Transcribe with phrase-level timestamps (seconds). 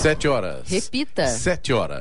[0.00, 0.66] Sete horas.
[0.66, 1.26] Repita.
[1.26, 2.00] Sete horas.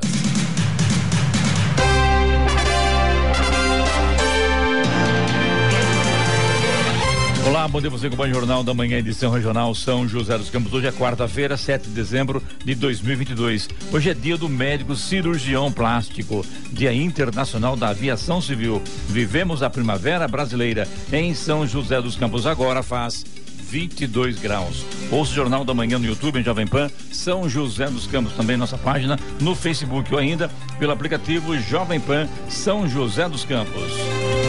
[7.46, 10.72] Olá, bom dia você com o Jornal da Manhã, edição regional São José dos Campos.
[10.72, 13.68] Hoje é quarta-feira, 7 de dezembro de 2022.
[13.92, 18.82] Hoje é dia do médico cirurgião plástico, dia internacional da aviação civil.
[19.10, 22.48] Vivemos a primavera brasileira em São José dos Campos.
[22.48, 23.26] Agora faz
[23.70, 24.86] 22 graus.
[25.12, 28.58] Ouça o Jornal da Manhã no YouTube, em Jovem Pan, São José dos Campos, também
[28.58, 34.49] nossa página no Facebook ou ainda pelo aplicativo Jovem Pan São José dos Campos.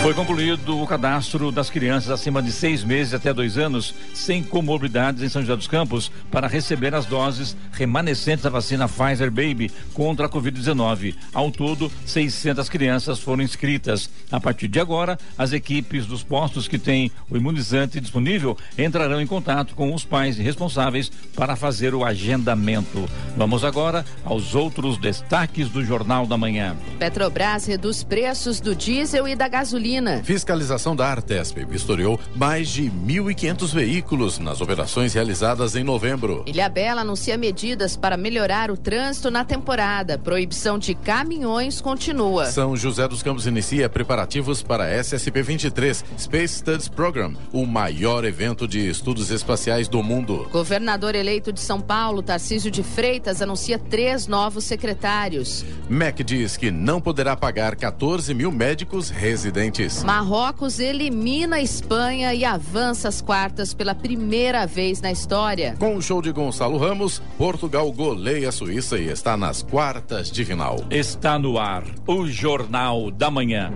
[0.00, 5.22] Foi concluído o cadastro das crianças acima de seis meses até dois anos sem comorbidades
[5.22, 10.26] em São José dos Campos para receber as doses remanescentes da vacina Pfizer Baby contra
[10.26, 11.16] a Covid-19.
[11.34, 14.08] Ao todo, 600 crianças foram inscritas.
[14.30, 19.26] A partir de agora, as equipes dos postos que têm o imunizante disponível entrarão em
[19.26, 23.04] contato com os pais responsáveis para fazer o agendamento.
[23.36, 26.76] Vamos agora aos outros destaques do Jornal da Manhã.
[27.00, 29.87] Petrobras reduz preços do diesel e da gasolina
[30.22, 36.42] Fiscalização da Artesp vistoriou mais de 1.500 veículos nas operações realizadas em novembro.
[36.46, 40.18] Ilhabela anuncia medidas para melhorar o trânsito na temporada.
[40.18, 42.46] Proibição de caminhões continua.
[42.46, 48.26] São José dos Campos inicia preparativos para a SSP 23 Space Studies Program, o maior
[48.26, 50.46] evento de estudos espaciais do mundo.
[50.52, 55.64] Governador eleito de São Paulo, Tarcísio de Freitas, anuncia três novos secretários.
[55.88, 62.44] MEC diz que não poderá pagar 14 mil médicos residentes Marrocos elimina a Espanha e
[62.44, 65.76] avança às quartas pela primeira vez na história.
[65.78, 70.44] Com o show de Gonçalo Ramos, Portugal goleia a Suíça e está nas quartas de
[70.44, 70.84] final.
[70.90, 73.72] Está no ar o Jornal da Manhã.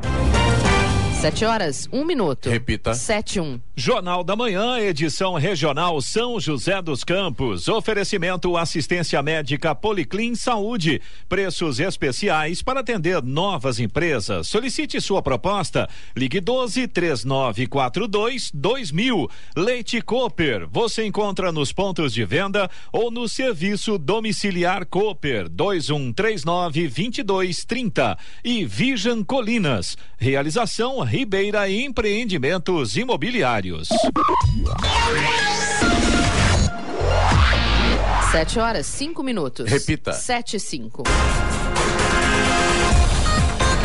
[1.22, 2.50] Sete horas, um minuto.
[2.50, 2.94] Repita.
[2.94, 3.60] Sete, um.
[3.76, 7.68] Jornal da Manhã, edição regional São José dos Campos.
[7.68, 11.00] Oferecimento assistência médica Policlin Saúde.
[11.28, 14.48] Preços especiais para atender novas empresas.
[14.48, 15.88] Solicite sua proposta.
[16.16, 19.30] Ligue 12 3942 2000.
[19.56, 20.66] Leite Cooper.
[20.72, 28.18] Você encontra nos pontos de venda ou no serviço domiciliar Cooper 2139 2230.
[28.44, 29.96] E Vision Colinas.
[30.18, 33.86] Realização Ribeira Empreendimentos Imobiliários.
[38.30, 39.68] Sete horas, cinco minutos.
[39.70, 40.14] Repita.
[40.14, 41.02] Sete e cinco.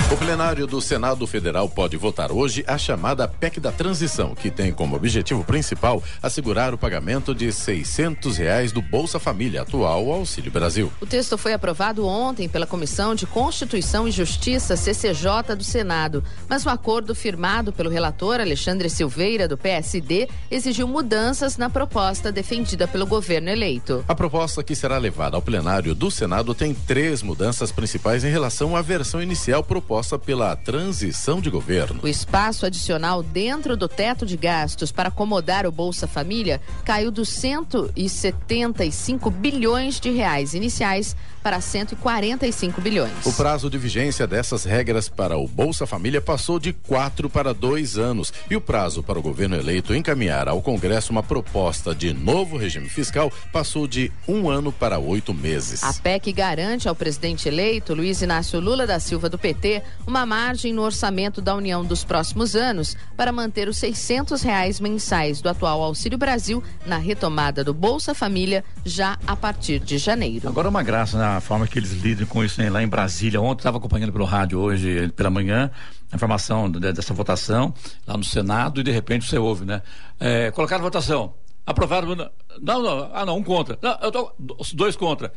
[0.09, 4.71] O plenário do Senado Federal pode votar hoje a chamada PEC da Transição, que tem
[4.71, 10.89] como objetivo principal assegurar o pagamento de 600 reais do Bolsa Família, atual Auxílio Brasil.
[11.01, 16.65] O texto foi aprovado ontem pela Comissão de Constituição e Justiça, CCJ, do Senado, mas
[16.65, 23.05] o acordo firmado pelo relator Alexandre Silveira, do PSD, exigiu mudanças na proposta defendida pelo
[23.05, 24.05] governo eleito.
[24.07, 28.73] A proposta que será levada ao plenário do Senado tem três mudanças principais em relação
[28.73, 32.01] à versão inicial proposta pela transição de governo.
[32.03, 37.29] O espaço adicional dentro do teto de gastos para acomodar o Bolsa Família caiu dos
[37.29, 43.25] 175 bilhões de reais iniciais para 145 bilhões.
[43.25, 47.97] O prazo de vigência dessas regras para o Bolsa Família passou de quatro para dois
[47.97, 52.57] anos e o prazo para o governo eleito encaminhar ao Congresso uma proposta de novo
[52.57, 55.83] regime fiscal passou de um ano para oito meses.
[55.83, 60.73] A PEC garante ao presidente eleito, Luiz Inácio Lula da Silva do PT, uma margem
[60.73, 65.81] no orçamento da União dos próximos anos para manter os 600 reais mensais do atual
[65.83, 70.47] Auxílio Brasil na retomada do Bolsa Família já a partir de janeiro.
[70.47, 72.69] Agora uma graça na forma que eles lidam com isso né?
[72.69, 73.41] lá em Brasília.
[73.41, 75.71] Ontem estava acompanhando pelo rádio hoje pela manhã
[76.11, 77.73] a informação dessa votação
[78.05, 79.81] lá no Senado e de repente você ouve, né?
[80.19, 81.33] É, colocaram votação.
[81.65, 82.15] Aprovaram.
[82.61, 83.09] Não, não.
[83.13, 83.77] Ah, não, um contra.
[83.81, 84.31] Não, eu tô.
[84.73, 85.33] Dois contra.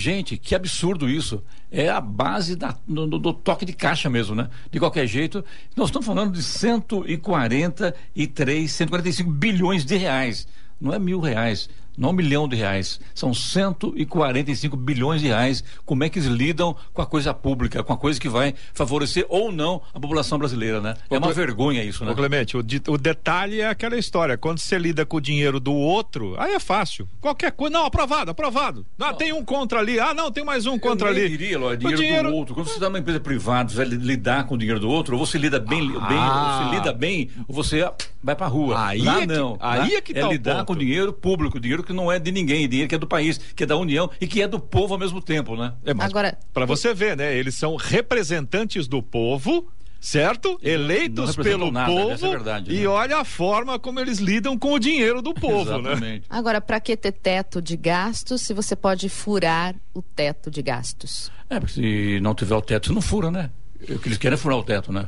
[0.00, 1.44] Gente, que absurdo isso.
[1.70, 4.48] É a base da, do, do, toque de caixa mesmo, né?
[4.70, 5.44] De qualquer jeito,
[5.76, 10.48] nós estamos falando de 143, 145 bilhões de reais.
[10.80, 11.68] Não é mil reais
[12.00, 15.62] não um milhão de reais, são 145 bilhões de reais.
[15.84, 19.26] Como é que eles lidam com a coisa pública, com a coisa que vai favorecer
[19.28, 20.94] ou não a população brasileira, né?
[21.10, 22.12] É uma vergonha isso, né?
[22.12, 25.74] Ô Clemente, o, o, detalhe é aquela história, quando você lida com o dinheiro do
[25.74, 27.06] outro, aí é fácil.
[27.20, 28.86] Qualquer coisa, não, aprovado, aprovado.
[28.98, 31.22] Ah, tem um contra ali, ah, não, tem mais um contra ali.
[31.22, 32.54] Eu diria, Ló, dinheiro, dinheiro, do outro.
[32.54, 35.26] Quando você está numa empresa privada, você vai lidar com o dinheiro do outro, ou
[35.26, 36.06] você lida bem, ah.
[36.06, 37.84] bem ou você lida bem, ou você
[38.22, 38.88] vai pra rua.
[38.88, 39.56] Aí Lá é não.
[39.56, 39.94] Que, aí né?
[39.94, 42.88] é que é tá lidar com dinheiro público, dinheiro que não é de ninguém, dinheiro
[42.88, 45.20] que é do país, que é da União e que é do povo ao mesmo
[45.20, 45.72] tempo, né?
[45.84, 47.34] É, mas Agora, para você ver, né?
[47.36, 49.68] Eles são representantes do povo
[50.00, 50.58] certo?
[50.62, 52.26] Eleitos pelo nada, povo.
[52.26, 52.86] É verdade, e né?
[52.86, 56.22] olha a forma como eles lidam com o dinheiro do povo, né?
[56.28, 61.30] Agora, para que ter teto de gastos se você pode furar o teto de gastos?
[61.50, 63.50] É, porque se não tiver o teto, você não fura, né?
[63.82, 65.06] O que eles querem é furar o teto, né?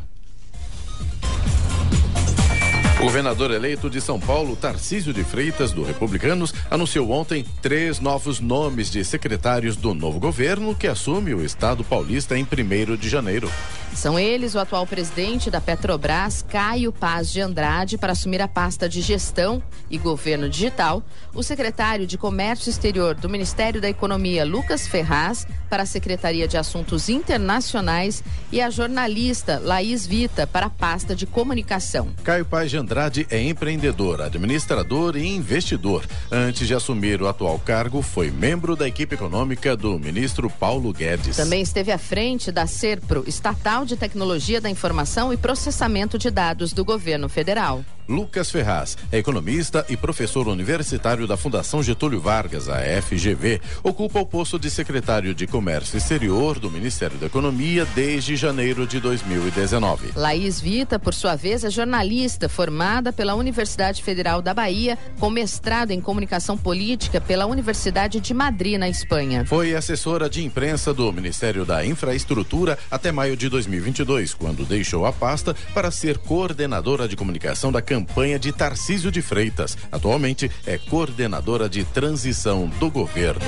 [3.02, 8.38] O governador eleito de São Paulo, Tarcísio de Freitas, do Republicanos, anunciou ontem três novos
[8.38, 13.50] nomes de secretários do novo governo que assume o Estado paulista em 1 de janeiro.
[13.93, 18.88] São eles o atual presidente da Petrobras, Caio Paz de Andrade, para assumir a pasta
[18.88, 19.60] de gestão
[19.90, 21.02] e governo digital,
[21.34, 26.56] o secretário de Comércio Exterior do Ministério da Economia, Lucas Ferraz, para a Secretaria de
[26.56, 32.08] Assuntos Internacionais e a jornalista Laís Vita para a pasta de comunicação.
[32.22, 32.91] Caio Paz de Andrade
[33.30, 36.04] é empreendedor, administrador e investidor.
[36.30, 41.36] Antes de assumir o atual cargo, foi membro da equipe econômica do ministro Paulo Guedes.
[41.36, 46.72] Também esteve à frente da Serpro, estatal de Tecnologia da Informação e Processamento de Dados
[46.72, 47.84] do Governo Federal.
[48.08, 53.60] Lucas Ferraz é economista e professor universitário da Fundação Getúlio Vargas, a FGV.
[53.82, 59.00] Ocupa o posto de secretário de Comércio Exterior do Ministério da Economia desde janeiro de
[59.00, 60.12] 2019.
[60.14, 65.90] Laís Vita, por sua vez, é jornalista formada pela Universidade Federal da Bahia, com mestrado
[65.90, 69.44] em comunicação política pela Universidade de Madrid, na Espanha.
[69.46, 73.72] Foi assessora de imprensa do Ministério da Infraestrutura até maio de 2019.
[73.72, 79.20] 2022, quando deixou a pasta para ser coordenadora de comunicação da campanha de Tarcísio de
[79.20, 79.76] Freitas.
[79.90, 83.44] Atualmente é coordenadora de transição do governo.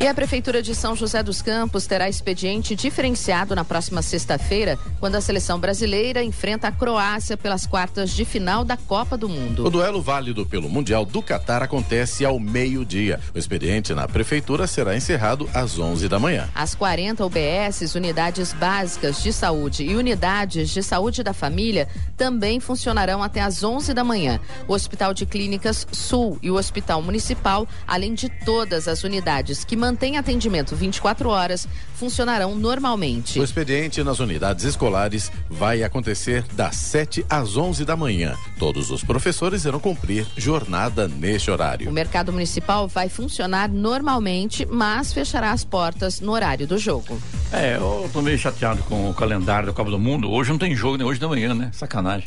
[0.00, 5.14] E a Prefeitura de São José dos Campos terá expediente diferenciado na próxima sexta-feira, quando
[5.14, 9.64] a seleção brasileira enfrenta a Croácia pelas quartas de final da Copa do Mundo.
[9.64, 13.18] O duelo válido pelo Mundial do Catar acontece ao meio-dia.
[13.34, 16.50] O expediente na Prefeitura será encerrado às 11 da manhã.
[16.54, 23.22] As 40 UBSs, unidades básicas de saúde e unidades de saúde da família também funcionarão
[23.22, 24.38] até às 11 da manhã.
[24.68, 29.76] O Hospital de Clínicas Sul e o Hospital Municipal, além de todas as unidades que
[29.84, 33.38] mantém atendimento 24 horas funcionarão normalmente.
[33.38, 38.34] O expediente nas unidades escolares vai acontecer das 7 às 11 da manhã.
[38.58, 41.90] Todos os professores irão cumprir jornada neste horário.
[41.90, 47.20] O mercado municipal vai funcionar normalmente, mas fechará as portas no horário do jogo.
[47.52, 50.30] É, eu tô meio chateado com o calendário da Copa do Mundo.
[50.30, 51.70] Hoje não tem jogo, nem hoje da manhã, né?
[51.74, 52.26] Sacanagem.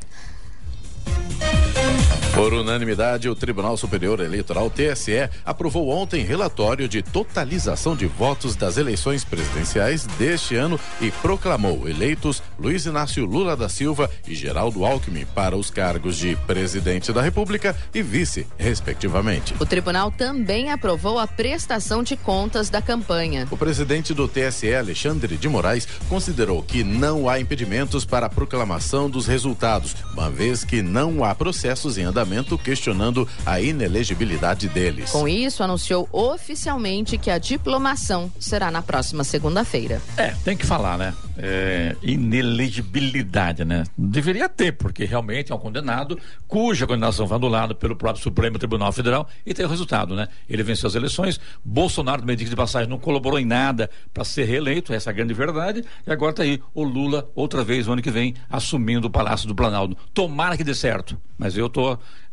[2.34, 8.78] Por unanimidade, o Tribunal Superior Eleitoral TSE aprovou ontem relatório de totalização de votos das
[8.78, 15.26] eleições presidenciais deste ano e proclamou eleitos Luiz Inácio Lula da Silva e Geraldo Alckmin
[15.34, 19.56] para os cargos de presidente da República e vice, respectivamente.
[19.60, 23.48] O tribunal também aprovou a prestação de contas da campanha.
[23.50, 29.10] O presidente do TSE, Alexandre de Moraes, considerou que não há impedimentos para a proclamação
[29.10, 35.12] dos resultados, uma vez que não há processos em andamento questionando a inelegibilidade deles.
[35.12, 40.02] Com isso, anunciou oficialmente que a diplomação será na próxima segunda-feira.
[40.16, 41.14] É, tem que falar, né?
[41.38, 43.84] É, inelegibilidade, né?
[43.98, 46.18] Deveria ter, porque realmente é um condenado
[46.48, 50.28] cuja condenação foi anulada pelo próprio Supremo Tribunal Federal e tem o resultado, né?
[50.50, 54.94] Ele venceu as eleições, Bolsonaro, do de passagem, não colaborou em nada para ser reeleito,
[54.94, 58.02] essa é a grande verdade, e agora está aí o Lula, outra vez, no ano
[58.02, 59.98] que vem, assumindo o Palácio do Planalto.
[60.14, 61.70] Tomara que dê certo, mas eu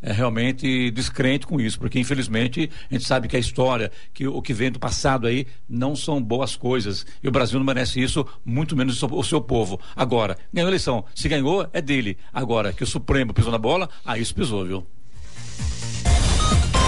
[0.01, 4.41] é, realmente descrente com isso, porque infelizmente a gente sabe que a história, que o
[4.41, 7.05] que vem do passado aí não são boas coisas.
[7.21, 9.79] E o Brasil não merece isso, muito menos o seu povo.
[9.95, 11.05] Agora, ganhou a eleição.
[11.13, 12.17] Se ganhou, é dele.
[12.33, 14.87] Agora, que o Supremo pisou na bola, aí isso pisou, viu?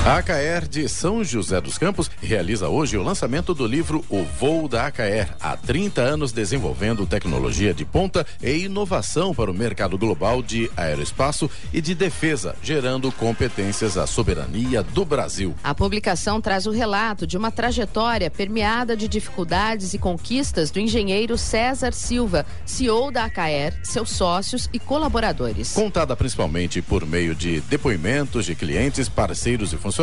[0.08, 4.70] A AKR de São José dos Campos realiza hoje o lançamento do livro O Voo
[4.70, 10.42] da AKR, há 30 anos desenvolvendo tecnologia de ponta e inovação para o mercado global
[10.42, 15.54] de aeroespaço e de defesa, gerando competências à soberania do Brasil.
[15.62, 21.38] A publicação traz o relato de uma trajetória permeada de dificuldades e conquistas do engenheiro
[21.38, 25.74] César Silva, CEO da AKR, seus sócios e colaboradores.
[25.74, 29.97] Contada principalmente por meio de depoimentos de clientes, parceiros e funcionários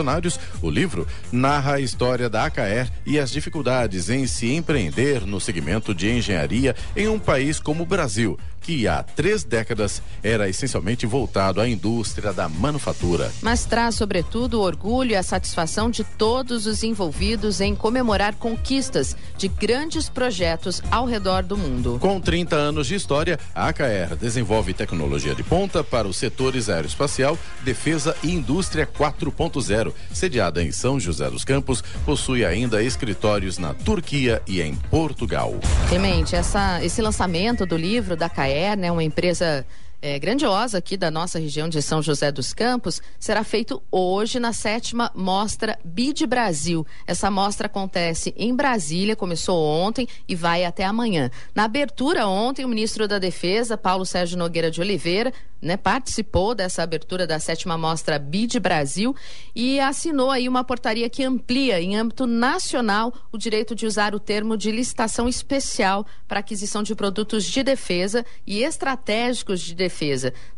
[0.62, 5.94] o livro narra a história da AKR e as dificuldades em se empreender no segmento
[5.94, 11.60] de engenharia em um país como o Brasil, que há três décadas era essencialmente voltado
[11.60, 13.30] à indústria da manufatura.
[13.42, 19.14] Mas traz, sobretudo, o orgulho e a satisfação de todos os envolvidos em comemorar conquistas
[19.36, 21.98] de grandes projetos ao redor do mundo.
[22.00, 27.38] Com 30 anos de história, a AKR desenvolve tecnologia de ponta para os setores aeroespacial,
[27.62, 29.92] defesa e indústria 4.0.
[30.10, 35.54] Sediada em São José dos Campos, possui ainda escritórios na Turquia e em Portugal.
[35.88, 39.66] Clemente, essa, esse lançamento do livro da AKR Acaer, né, uma empresa
[40.04, 44.52] é, grandiosa aqui da nossa região de São José dos Campos, será feito hoje na
[44.52, 46.86] sétima Mostra BID Brasil.
[47.06, 51.30] Essa mostra acontece em Brasília, começou ontem e vai até amanhã.
[51.54, 55.32] Na abertura ontem, o ministro da Defesa, Paulo Sérgio Nogueira de Oliveira,
[55.64, 59.16] né, participou dessa abertura da sétima mostra BID Brasil
[59.54, 64.20] e assinou aí uma portaria que amplia em âmbito nacional o direito de usar o
[64.20, 69.93] termo de licitação especial para aquisição de produtos de defesa e estratégicos de defesa.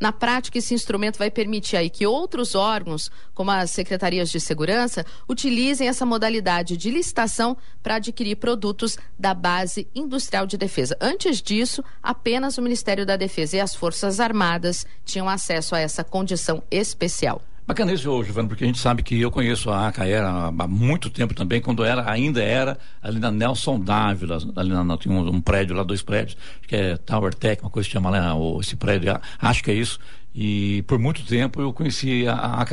[0.01, 5.05] Na prática, esse instrumento vai permitir aí que outros órgãos, como as secretarias de segurança,
[5.29, 10.97] utilizem essa modalidade de licitação para adquirir produtos da base industrial de defesa.
[11.01, 16.03] Antes disso, apenas o Ministério da Defesa e as Forças Armadas tinham acesso a essa
[16.03, 17.43] condição especial.
[17.67, 21.35] Bacana isso, Giovanni, porque a gente sabe que eu conheço a Acaera há muito tempo
[21.35, 25.75] também, quando era, ainda era ali na Nelson Dávila, ali na, tinha um, um, prédio
[25.75, 26.37] lá, dois prédios,
[26.69, 29.99] que é Tower Tech, uma coisa que chama lá, esse prédio, acho que é isso,
[30.39, 32.67] e por muito tempo eu conheci a, a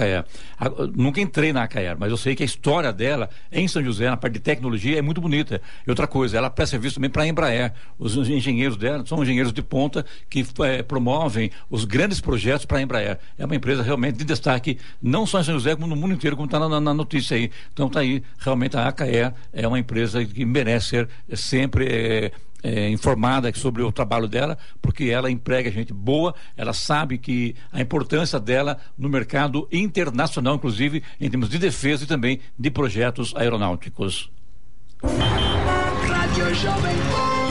[0.93, 4.17] nunca entrei na Acaer, mas eu sei que a história dela em São José, na
[4.17, 5.61] parte de tecnologia, é muito bonita.
[5.87, 7.71] E outra coisa, ela presta serviço também para a Embraer.
[7.97, 12.81] Os engenheiros dela são engenheiros de ponta que é, promovem os grandes projetos para a
[12.81, 13.17] Embraer.
[13.37, 16.35] É uma empresa realmente de destaque, não só em São José, como no mundo inteiro,
[16.35, 17.49] como está na, na, notícia aí.
[17.71, 21.85] Então está aí, realmente a Acaer é uma empresa que merece ser sempre.
[21.85, 22.31] É,
[22.63, 27.81] é, informada sobre o trabalho dela, porque ela emprega gente boa, ela sabe que a
[27.81, 34.31] importância dela no mercado internacional, inclusive em termos de defesa e também de projetos aeronáuticos.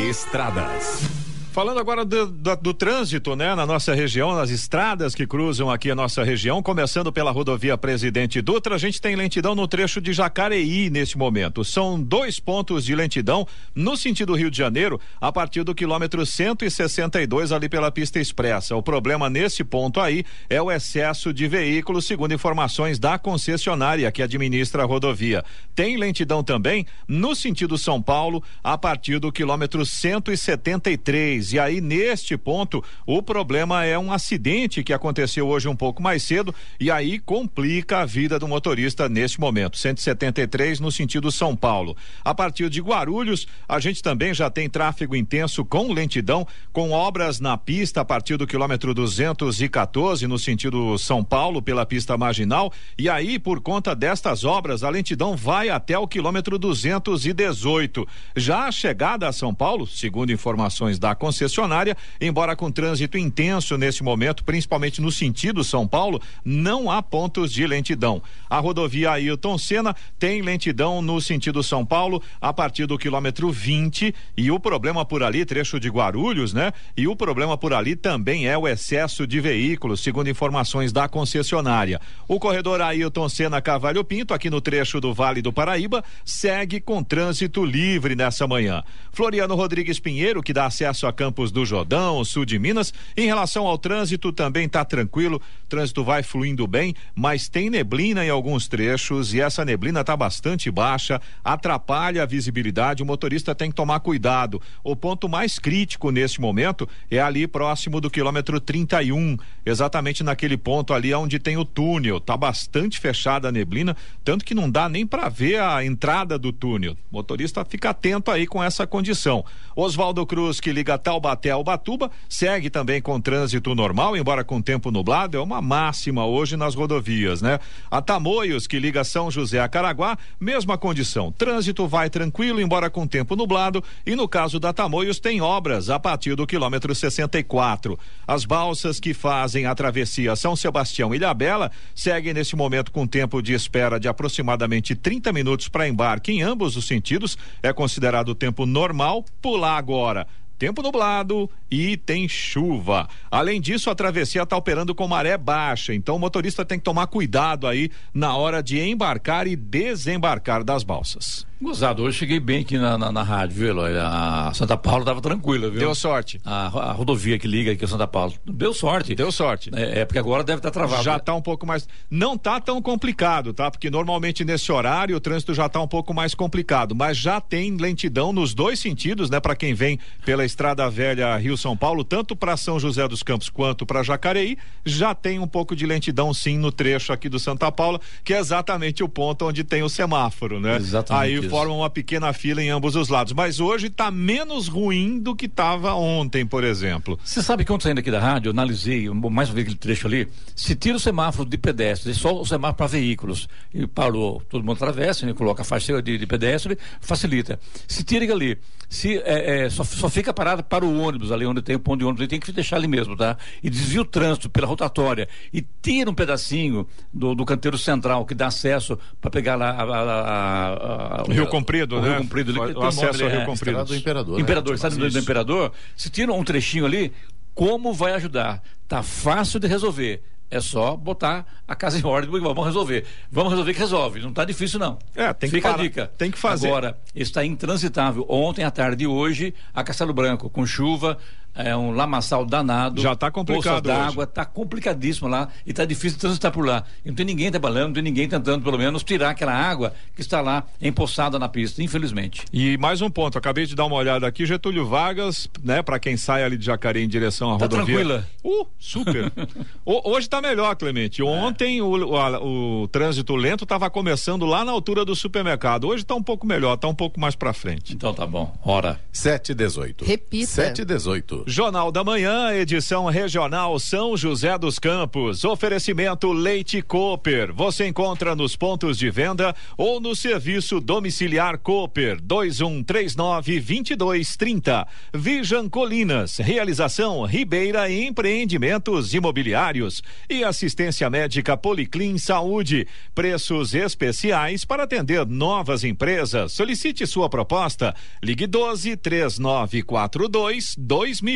[0.09, 1.22] Estradas.
[1.53, 5.91] Falando agora do, do, do, trânsito, né, na nossa região, nas estradas que cruzam aqui
[5.91, 10.15] a nossa região, começando pela rodovia Presidente Dutra, a gente tem lentidão no trecho de
[10.15, 11.63] Jacareí neste momento.
[11.63, 17.53] São dois pontos de lentidão no sentido Rio de Janeiro, a partir do quilômetro 162
[17.53, 18.75] ali pela pista expressa.
[18.75, 24.23] O problema nesse ponto aí é o excesso de veículos, segundo informações da concessionária que
[24.23, 25.45] administra a rodovia.
[25.75, 32.37] Tem lentidão também no sentido São Paulo, a partir do quilômetro 173 e aí, neste
[32.37, 37.19] ponto, o problema é um acidente que aconteceu hoje um pouco mais cedo e aí
[37.19, 39.79] complica a vida do motorista neste momento.
[39.79, 41.97] 173 no sentido São Paulo.
[42.23, 47.41] A partir de Guarulhos, a gente também já tem tráfego intenso com lentidão, com obras
[47.41, 52.71] na pista a partir do quilômetro 214 no sentido São Paulo, pela pista marginal.
[52.99, 58.07] E aí, por conta destas obras, a lentidão vai até o quilômetro 218.
[58.37, 63.79] Já a chegada a São Paulo, segundo informações da concessionária, concessionária, embora com trânsito intenso
[63.79, 68.23] nesse momento, principalmente no sentido São Paulo, não há pontos de lentidão.
[68.51, 74.15] A rodovia Ailton Senna tem lentidão no sentido São Paulo a partir do quilômetro 20
[74.37, 76.71] e o problema por ali, trecho de Guarulhos, né?
[76.95, 81.99] E o problema por ali também é o excesso de veículos, segundo informações da concessionária.
[82.29, 87.03] O corredor Ailton Senna Cavalho Pinto, aqui no trecho do Vale do Paraíba, segue com
[87.03, 88.83] trânsito livre nessa manhã.
[89.11, 92.93] Floriano Rodrigues Pinheiro, que dá acesso a Campos do Jordão, sul de Minas.
[93.17, 98.27] Em relação ao trânsito, também está tranquilo, o trânsito vai fluindo bem, mas tem neblina
[98.27, 103.05] em alguns trechos e essa neblina está bastante baixa, atrapalha a visibilidade.
[103.05, 104.61] O motorista tem que tomar cuidado.
[104.83, 110.93] O ponto mais crítico neste momento é ali próximo do quilômetro 31, exatamente naquele ponto
[110.93, 112.19] ali onde tem o túnel.
[112.19, 116.53] Tá bastante fechada a neblina, tanto que não dá nem para ver a entrada do
[116.53, 116.97] túnel.
[117.13, 119.45] O motorista fica atento aí com essa condição.
[119.77, 124.91] Oswaldo Cruz, que liga Taubaté ao Batuba segue também com trânsito normal, embora com tempo
[124.91, 127.59] nublado, é uma máxima hoje nas rodovias, né?
[127.91, 131.31] A Tamoios, que liga São José a Caraguá, mesma condição.
[131.31, 136.01] Trânsito vai tranquilo, embora com tempo nublado, e no caso da Tamoios tem obras a
[136.01, 137.99] partir do quilômetro 64.
[138.27, 143.43] As balsas que fazem a travessia São Sebastião e Ilhabela seguem nesse momento com tempo
[143.43, 147.37] de espera de aproximadamente 30 minutos para embarque em ambos os sentidos.
[147.63, 149.27] É considerado tempo normal.
[149.43, 150.27] Pular agora
[150.63, 153.09] tempo nublado e tem chuva.
[153.29, 157.09] Além disso, a travessia está operando com maré baixa, então o motorista tem que tomar
[157.09, 161.45] cuidado aí na hora de embarcar e desembarcar das balsas.
[161.63, 163.93] Gozado, hoje cheguei bem aqui na, na, na rádio, viu, Eloy?
[163.97, 165.79] A Santa Paula estava tranquila, viu?
[165.79, 166.41] Deu sorte.
[166.45, 168.33] A, a, rodovia que liga aqui a Santa Paula.
[168.45, 169.15] Deu sorte.
[169.15, 169.71] Deu sorte.
[169.73, 171.05] É, é porque agora deve estar tá travado.
[171.05, 171.89] Já está um pouco mais.
[172.11, 173.71] Não está tão complicado, tá?
[173.71, 177.77] Porque normalmente nesse horário o trânsito já está um pouco mais complicado, mas já tem
[177.77, 179.39] lentidão nos dois sentidos, né?
[179.39, 183.49] Para quem vem pela Estrada Velha Rio São Paulo, tanto para São José dos Campos
[183.49, 187.71] quanto para Jacareí, já tem um pouco de lentidão sim no trecho aqui do Santa
[187.71, 190.75] Paula, que é exatamente o ponto onde tem o semáforo, né?
[190.77, 191.23] Exatamente.
[191.23, 193.35] Aí forma uma pequena fila em ambos os lados.
[193.35, 197.19] Mas hoje está menos ruim do que estava ontem, por exemplo.
[197.23, 200.07] Você sabe que ontem saindo aqui da rádio, eu analisei mais uma vez aquele trecho
[200.07, 200.27] ali.
[200.57, 204.77] Se tira o semáforo de pedestres, só o semáforo para veículos, e parou, todo mundo
[204.77, 207.61] atravessa, né, coloca a faixa de, de pedestre, facilita.
[207.87, 208.57] Se tira ali,
[208.89, 211.99] se é, é, só, só fica parado para o ônibus, ali onde tem o ponto
[211.99, 213.37] de ônibus, tem que deixar ali mesmo, tá?
[213.63, 218.35] E desvia o trânsito pela rotatória e tira um pedacinho do, do canteiro central que
[218.35, 222.09] dá acesso para pegar lá a, a, a, Rio Comprido, né?
[222.11, 223.85] Rio Comprido, o, o acesso ao Rio é, Comprido.
[223.85, 224.41] do Imperador.
[224.41, 224.91] Imperador, né?
[224.91, 227.13] do, do Imperador, se tira um trechinho ali,
[227.55, 228.63] como vai ajudar?
[228.89, 230.23] Tá fácil de resolver
[230.53, 233.07] é só botar a casa em ordem, vamos resolver.
[233.31, 234.21] Vamos resolver que resolve.
[234.21, 234.99] Não está difícil, não.
[235.17, 236.13] É, tem Fica que a dica.
[236.19, 236.69] Tem que fazer.
[236.69, 238.27] Agora, está intransitável.
[238.29, 241.17] Ontem à tarde e hoje, a Castelo Branco, com chuva,
[241.55, 243.01] é um lamaçal danado.
[243.01, 243.85] Já está complicado.
[243.85, 246.85] d'água, está complicadíssimo lá e está difícil de transitar por lá.
[247.05, 250.21] E não tem ninguém trabalhando, não tem ninguém tentando, pelo menos, tirar aquela água que
[250.21, 252.45] está lá empoçada na pista, infelizmente.
[252.53, 256.17] E mais um ponto, acabei de dar uma olhada aqui, Getúlio Vargas, né, para quem
[256.17, 257.85] sai ali de Jacareí em direção à tá rodovia.
[257.85, 258.29] Tranquila.
[258.45, 259.33] Uh, super.
[259.85, 261.23] o, hoje está melhor, Clemente.
[261.23, 261.83] Ontem é.
[261.83, 265.87] o, o, o, trânsito lento estava começando lá na altura do supermercado.
[265.87, 267.95] Hoje está um pouco melhor, está um pouco mais para frente.
[267.95, 268.55] Então tá bom.
[268.65, 269.01] Hora.
[269.13, 270.05] 7 18.
[270.05, 270.47] Repita.
[270.47, 271.42] 7 18.
[271.47, 275.45] Jornal da Manhã, edição regional São José dos Campos.
[275.45, 277.53] Oferecimento Leite Cooper.
[277.53, 284.87] Você encontra nos pontos de venda ou no serviço domiciliar Cooper 2139 2230.
[285.13, 286.39] Vijan Colinas.
[286.39, 292.87] Realização Ribeira Empreendimentos Imobiliários e assistência médica Policlin Saúde.
[293.15, 296.53] Preços especiais para atender novas empresas.
[296.53, 297.95] Solicite sua proposta.
[298.23, 301.32] Ligue 12 3942 2000.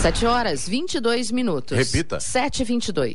[0.00, 1.76] Sete horas, vinte e dois minutos.
[1.76, 2.18] Repita.
[2.18, 3.14] Sete e vinte e dois.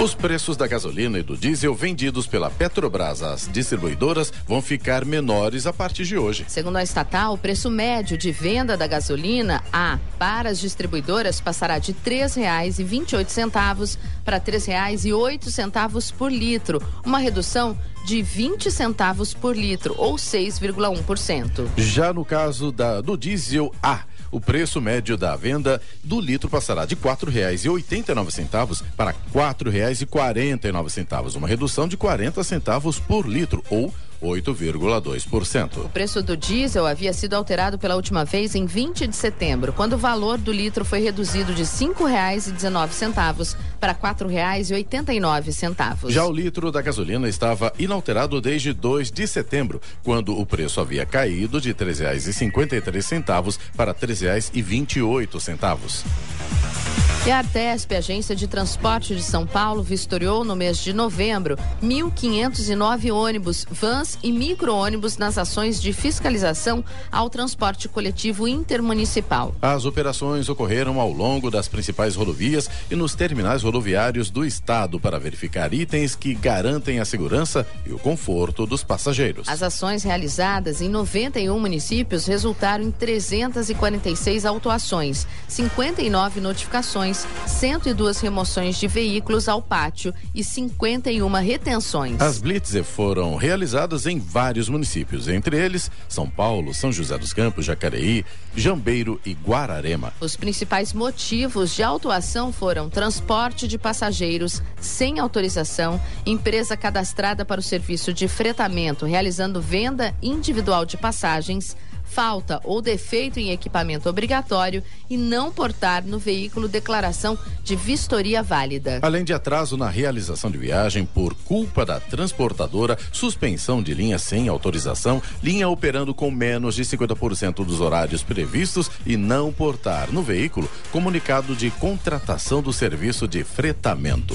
[0.00, 5.66] Os preços da gasolina e do diesel vendidos pela Petrobras às distribuidoras vão ficar menores
[5.66, 6.44] a partir de hoje.
[6.46, 11.80] Segundo a estatal, o preço médio de venda da gasolina A para as distribuidoras passará
[11.80, 19.96] de R$ 3,28 para R$ 3,08 por litro, uma redução de 20 centavos por litro,
[19.98, 21.66] ou 6,1%.
[21.76, 26.84] Já no caso da, do diesel A, o preço médio da venda do litro passará
[26.84, 31.34] de quatro reais e oitenta nove centavos para quatro reais e quarenta e nove centavos,
[31.34, 35.84] uma redução de 40 centavos por litro ou 8,2%.
[35.84, 39.94] O preço do diesel havia sido alterado pela última vez em 20 de setembro, quando
[39.94, 46.10] o valor do litro foi reduzido de R$ 5,19 para R$ 4,89.
[46.10, 51.04] Já o litro da gasolina estava inalterado desde 2 de setembro, quando o preço havia
[51.06, 56.97] caído de R$ 3,53 para R$ 3,28.
[57.26, 63.12] E a Artesp, Agência de Transporte de São Paulo, vistoriou no mês de novembro 1.509
[63.12, 69.54] ônibus, vans e micro-ônibus nas ações de fiscalização ao transporte coletivo intermunicipal.
[69.60, 75.18] As operações ocorreram ao longo das principais rodovias e nos terminais rodoviários do estado para
[75.18, 79.48] verificar itens que garantem a segurança e o conforto dos passageiros.
[79.48, 88.86] As ações realizadas em 91 municípios resultaram em 346 autuações, 59 notificações 102 remoções de
[88.86, 92.20] veículos ao pátio e 51 retenções.
[92.20, 97.64] As blitz foram realizadas em vários municípios, entre eles São Paulo, São José dos Campos,
[97.64, 100.12] Jacareí, Jambeiro e Guararema.
[100.20, 107.62] Os principais motivos de autuação foram transporte de passageiros sem autorização, empresa cadastrada para o
[107.62, 111.76] serviço de fretamento realizando venda individual de passagens
[112.08, 118.98] falta ou defeito em equipamento obrigatório e não portar no veículo declaração de vistoria válida.
[119.02, 124.48] Além de atraso na realização de viagem por culpa da transportadora, suspensão de linha sem
[124.48, 130.68] autorização, linha operando com menos de 50% dos horários previstos e não portar no veículo
[130.90, 134.34] comunicado de contratação do serviço de fretamento.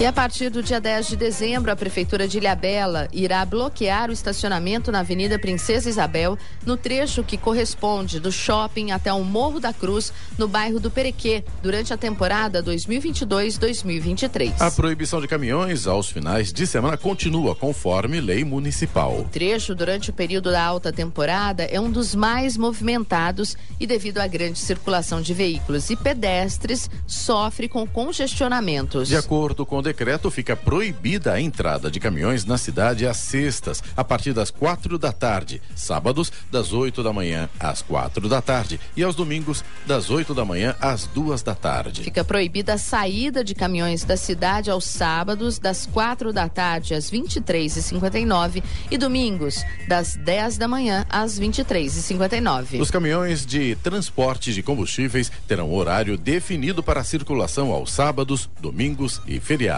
[0.00, 4.12] E a partir do dia 10 de dezembro, a Prefeitura de Ilhabela irá bloquear o
[4.12, 9.72] estacionamento na Avenida Princesa Isabel, no trecho que corresponde do shopping até o Morro da
[9.72, 14.54] Cruz, no bairro do Perequê, durante a temporada 2022-2023.
[14.58, 19.20] A proibição de caminhões aos finais de semana continua conforme lei municipal.
[19.20, 24.18] O trecho, durante o período da alta temporada, é um dos mais movimentados e, devido
[24.18, 29.06] à grande circulação de veículos e pedestres, sofre com congestionamentos.
[29.06, 34.04] De acordo com decreto, fica proibida a entrada de caminhões na cidade às sextas, a
[34.04, 39.02] partir das quatro da tarde, sábados, das oito da manhã às quatro da tarde e
[39.02, 42.02] aos domingos, das oito da manhã às duas da tarde.
[42.02, 47.10] Fica proibida a saída de caminhões da cidade aos sábados, das quatro da tarde às
[47.10, 51.58] vinte e três e cinquenta e nove e domingos, das dez da manhã às vinte
[51.58, 52.80] e três e cinquenta e nove.
[52.80, 59.40] Os caminhões de transporte de combustíveis terão horário definido para circulação aos sábados, domingos e
[59.40, 59.71] feriados.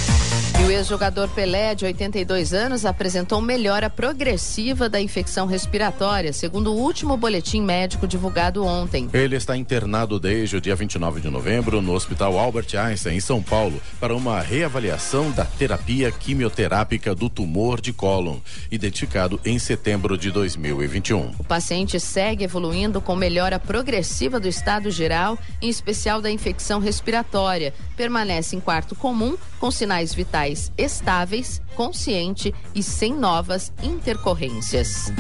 [0.60, 6.78] E o ex-jogador Pelé, de 82 anos, apresentou melhora progressiva da infecção respiratória, segundo o
[6.78, 9.08] último boletim médico divulgado ontem.
[9.14, 13.42] Ele está internado desde o dia 29 de novembro no Hospital Albert Einstein, em São
[13.42, 18.38] Paulo, para uma reavaliação da terapia quimioterápica do tumor de cólon,
[18.72, 21.36] identificado em setembro de 2021.
[21.38, 27.76] O paciente segue evoluindo com melhora progressiva do estado geral, em especial da infecção respiratória.
[27.96, 35.12] Permanece em quarto comum, com sinais vitais estáveis, consciente e sem novas intercorrências.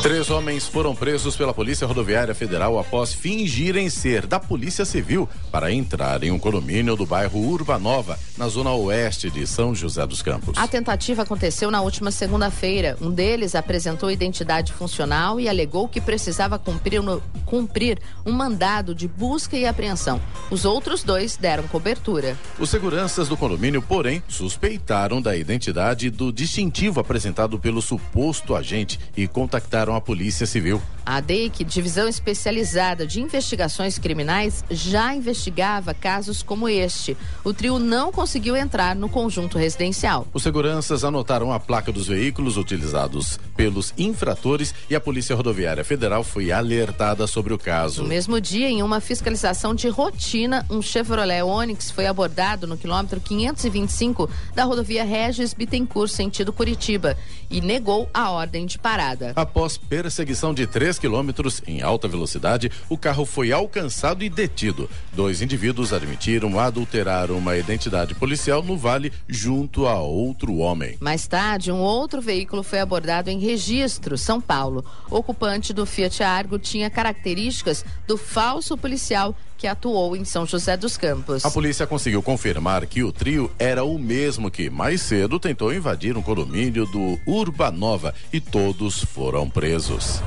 [0.00, 5.72] Três homens foram presos pela Polícia Rodoviária Federal após fingirem ser da Polícia Civil para
[5.72, 10.56] entrar em um condomínio do bairro Urbanova, na zona oeste de São José dos Campos.
[10.56, 12.96] A tentativa aconteceu na última segunda-feira.
[13.00, 19.08] Um deles apresentou identidade funcional e alegou que precisava cumprir, no, cumprir um mandado de
[19.08, 20.20] busca e apreensão.
[20.48, 22.38] Os outros dois deram cobertura.
[22.56, 29.26] Os seguranças do condomínio, porém, suspeitaram da identidade do distintivo apresentado pelo suposto agente e
[29.26, 30.80] contactaram a Polícia Civil.
[31.04, 37.16] A DEIC, Divisão Especializada de Investigações Criminais, já investigava casos como este.
[37.42, 40.26] O trio não conseguiu entrar no conjunto residencial.
[40.34, 46.22] Os seguranças anotaram a placa dos veículos utilizados pelos infratores e a Polícia Rodoviária Federal
[46.22, 48.02] foi alertada sobre o caso.
[48.02, 53.18] No mesmo dia, em uma fiscalização de rotina, um Chevrolet Onix foi abordado no quilômetro
[53.18, 57.16] 525 da rodovia Regis Bittencourt, sentido Curitiba,
[57.50, 59.32] e negou a ordem de parada.
[59.34, 64.88] Após perseguição de 3 quilômetros em alta velocidade, o carro foi alcançado e detido.
[65.12, 70.96] Dois indivíduos admitiram adulterar uma identidade policial no vale junto a outro homem.
[71.00, 74.84] Mais tarde, um outro veículo foi abordado em registro, São Paulo.
[75.10, 80.76] O ocupante do Fiat Argo tinha características do falso policial que atuou em São José
[80.76, 81.44] dos Campos.
[81.44, 86.16] A polícia conseguiu confirmar que o trio era o mesmo que mais cedo tentou invadir
[86.16, 90.22] um condomínio do Urbanova e todos foram presos.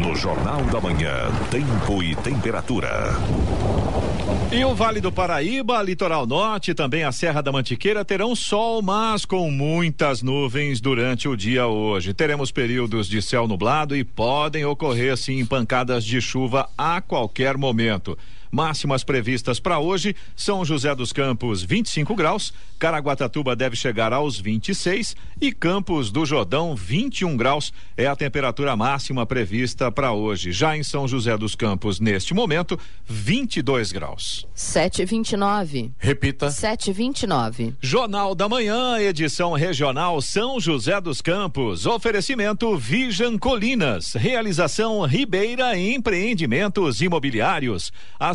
[0.00, 3.12] No Jornal da Manhã, Tempo e Temperatura.
[4.50, 9.24] E o Vale do Paraíba, Litoral Norte, também a Serra da Mantiqueira terão sol, mas
[9.24, 12.14] com muitas nuvens durante o dia hoje.
[12.14, 18.16] Teremos períodos de céu nublado e podem ocorrer sim pancadas de chuva a qualquer momento.
[18.50, 25.16] Máximas previstas para hoje: São José dos Campos, 25 graus, Caraguatatuba deve chegar aos 26
[25.40, 30.52] e Campos do Jordão, 21 graus é a temperatura máxima prevista para hoje.
[30.52, 34.46] Já em São José dos Campos, neste momento, 22 graus.
[34.54, 35.92] 729.
[35.98, 36.50] Repita.
[36.50, 37.74] 729.
[37.80, 41.86] Jornal da Manhã, edição regional São José dos Campos.
[41.86, 44.14] Oferecimento Vijan Colinas.
[44.14, 47.92] Realização Ribeira Empreendimentos Imobiliários.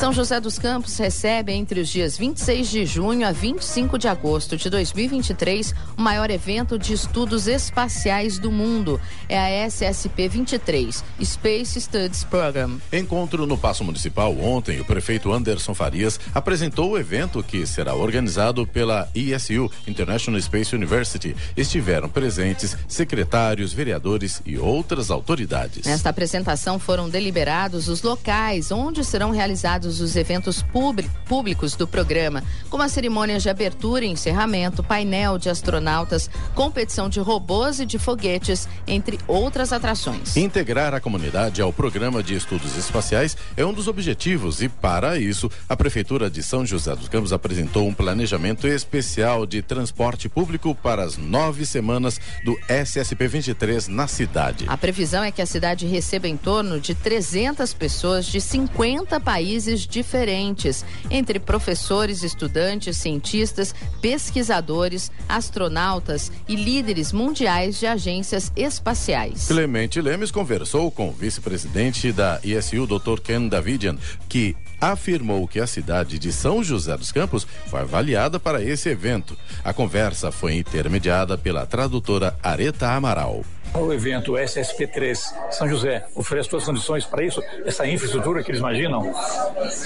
[0.00, 4.56] São José dos Campos recebe entre os dias 26 de junho a 25 de agosto
[4.56, 8.98] de 2023 o maior evento de estudos espaciais do mundo.
[9.28, 12.80] É a SSP 23, Space Studies Program.
[12.90, 18.66] Encontro no Paço Municipal ontem, o prefeito Anderson Farias apresentou o evento que será organizado
[18.66, 21.36] pela ISU, International Space University.
[21.54, 25.84] Estiveram presentes secretários, vereadores e outras autoridades.
[25.84, 30.62] Nesta apresentação foram deliberados os locais onde serão realizados os eventos
[31.26, 37.18] públicos do programa, como a cerimônia de abertura e encerramento, painel de astronautas, competição de
[37.18, 40.36] robôs e de foguetes, entre outras atrações.
[40.36, 45.50] Integrar a comunidade ao programa de estudos espaciais é um dos objetivos e, para isso,
[45.68, 51.02] a Prefeitura de São José dos Campos apresentou um planejamento especial de transporte público para
[51.02, 54.66] as nove semanas do SSP 23 na cidade.
[54.68, 59.79] A previsão é que a cidade receba em torno de 300 pessoas de 50 países
[59.86, 69.46] diferentes entre professores, estudantes, cientistas, pesquisadores, astronautas e líderes mundiais de agências espaciais.
[69.48, 73.20] Clemente Lemes conversou com o vice-presidente da ISU, Dr.
[73.22, 73.96] Ken Davidian,
[74.28, 79.36] que afirmou que a cidade de São José dos Campos foi avaliada para esse evento.
[79.62, 83.44] A conversa foi intermediada pela tradutora Areta Amaral.
[83.72, 85.14] O evento SSP3
[85.52, 89.14] São José oferece todas as condições para isso, essa infraestrutura que eles imaginam?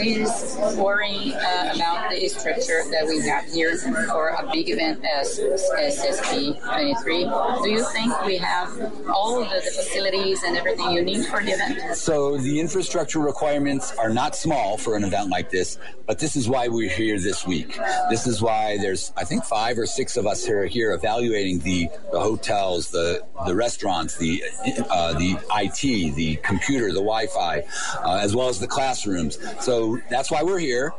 [0.00, 3.76] Is worrying uh, about the structure that we have here
[4.08, 7.62] for a big event as SSP23.
[7.62, 8.70] Do you think we have
[9.12, 11.94] all the, the facilities and everything you need for the event?
[11.94, 16.48] So the infrastructure requirements are not small for an event like this, but this is
[16.48, 17.78] why we're here this week.
[18.08, 21.58] This is why there's, I think, five or six of us who are here evaluating
[21.58, 24.42] the, the hotels, the, the restaurants, restaurants, the
[24.88, 27.64] uh, the IT, the computer, the Wi-Fi,
[28.04, 29.36] uh, as well as the classrooms.
[29.64, 30.92] So that's why we're here.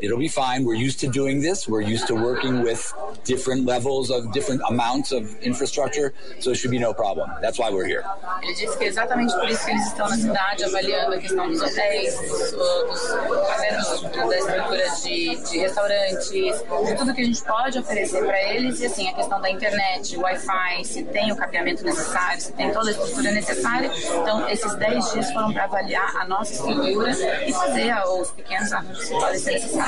[0.00, 0.64] It'll be fine.
[0.64, 1.68] We're used to doing this.
[1.68, 2.82] We're used to working with
[3.24, 7.28] different levels of different amounts of infrastructure, so it should be no problem.
[7.42, 8.04] That's why we're here.
[8.42, 11.48] Ele disse que é exatamente por isso que eles estão na cidade avaliando a questão
[11.48, 13.08] dos hotéis, dos, dos,
[14.28, 18.86] da estrutura de, de restaurantes, de tudo que a gente pode oferecer para eles e
[18.86, 22.92] assim a questão da internet, Wi-Fi, se tem o capeamento necessário, se tem toda a
[22.92, 23.90] estrutura necessária.
[24.22, 27.10] Então esses 10 dias foram para avaliar a nossa estrutura
[27.46, 29.87] e fazer os pequenos arranjos que podem ser necessários.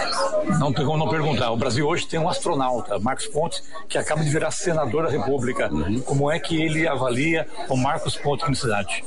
[0.58, 1.50] Não tem como não perguntar.
[1.50, 5.72] O Brasil hoje tem um astronauta, Marcos Pontes, que acaba de virar senador da República.
[5.72, 6.00] Uhum.
[6.00, 9.04] Como é que ele avalia o Marcos Pontes na cidade?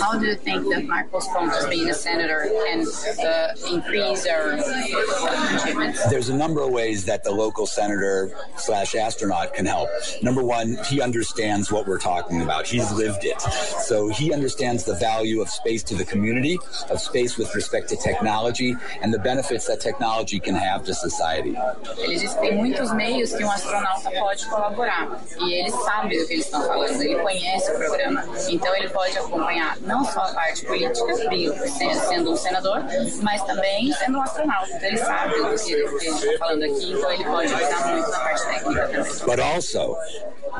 [0.00, 6.04] How do you think that Marcos Pontes, being a senator, can uh, increase our achievements?
[6.08, 9.88] There's a number of ways that the local senator slash astronaut can help.
[10.22, 12.66] Number one, he understands what we're talking about.
[12.66, 13.40] He's lived it.
[13.40, 16.58] So he understands the value of space to the community,
[16.90, 20.94] of space with respect to technology, and the benefits that technology technology can have to
[20.94, 21.54] society.
[21.98, 26.26] Ele diz que tem muitos meios que um astronauta pode colaborar e ele sabe do
[26.26, 30.34] que eles estão falando, ele conhece o programa, então ele pode acompanhar não só a
[30.34, 31.14] parte política,
[32.08, 32.82] sendo um senador,
[33.22, 34.70] mas também sendo um astronauta.
[34.74, 38.18] Então ele sabe do que, ele está falando aqui, então ele pode ajudar muito na
[38.18, 39.04] parte técnica também.
[39.26, 39.96] But also,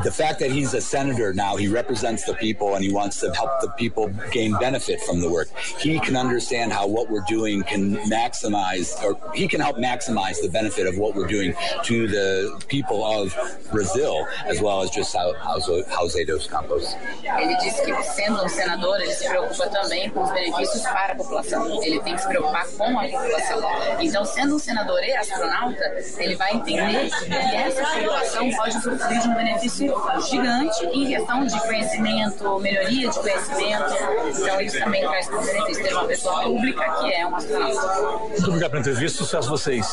[0.03, 3.33] the fact that he's a senator now, he represents the people and he wants to
[3.33, 5.49] help the people gain benefit from the work.
[5.79, 10.48] He can understand how what we're doing can maximize or he can help maximize the
[10.48, 13.34] benefit of what we're doing to the people of
[13.70, 16.96] Brazil, as well as just José dos Campos.
[17.22, 21.16] Ele disse que, sendo um senador, ele se preocupa também com os benefícios para a
[21.16, 21.82] população.
[21.82, 23.62] Ele tem que se preocupar com a população.
[24.00, 25.84] Então, sendo um senador e astronauta,
[26.18, 29.94] ele vai entender que essa população pode sofrer de um benefício
[30.28, 33.94] gigante em questão de conhecimento, melhoria de conhecimento.
[34.37, 38.02] Então, isso também traz como benefício ter uma pessoa pública que é um astronauta.
[38.28, 39.87] Muito obrigado pela entrevista sucesso a vocês.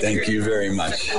[0.00, 1.12] Thank you very much.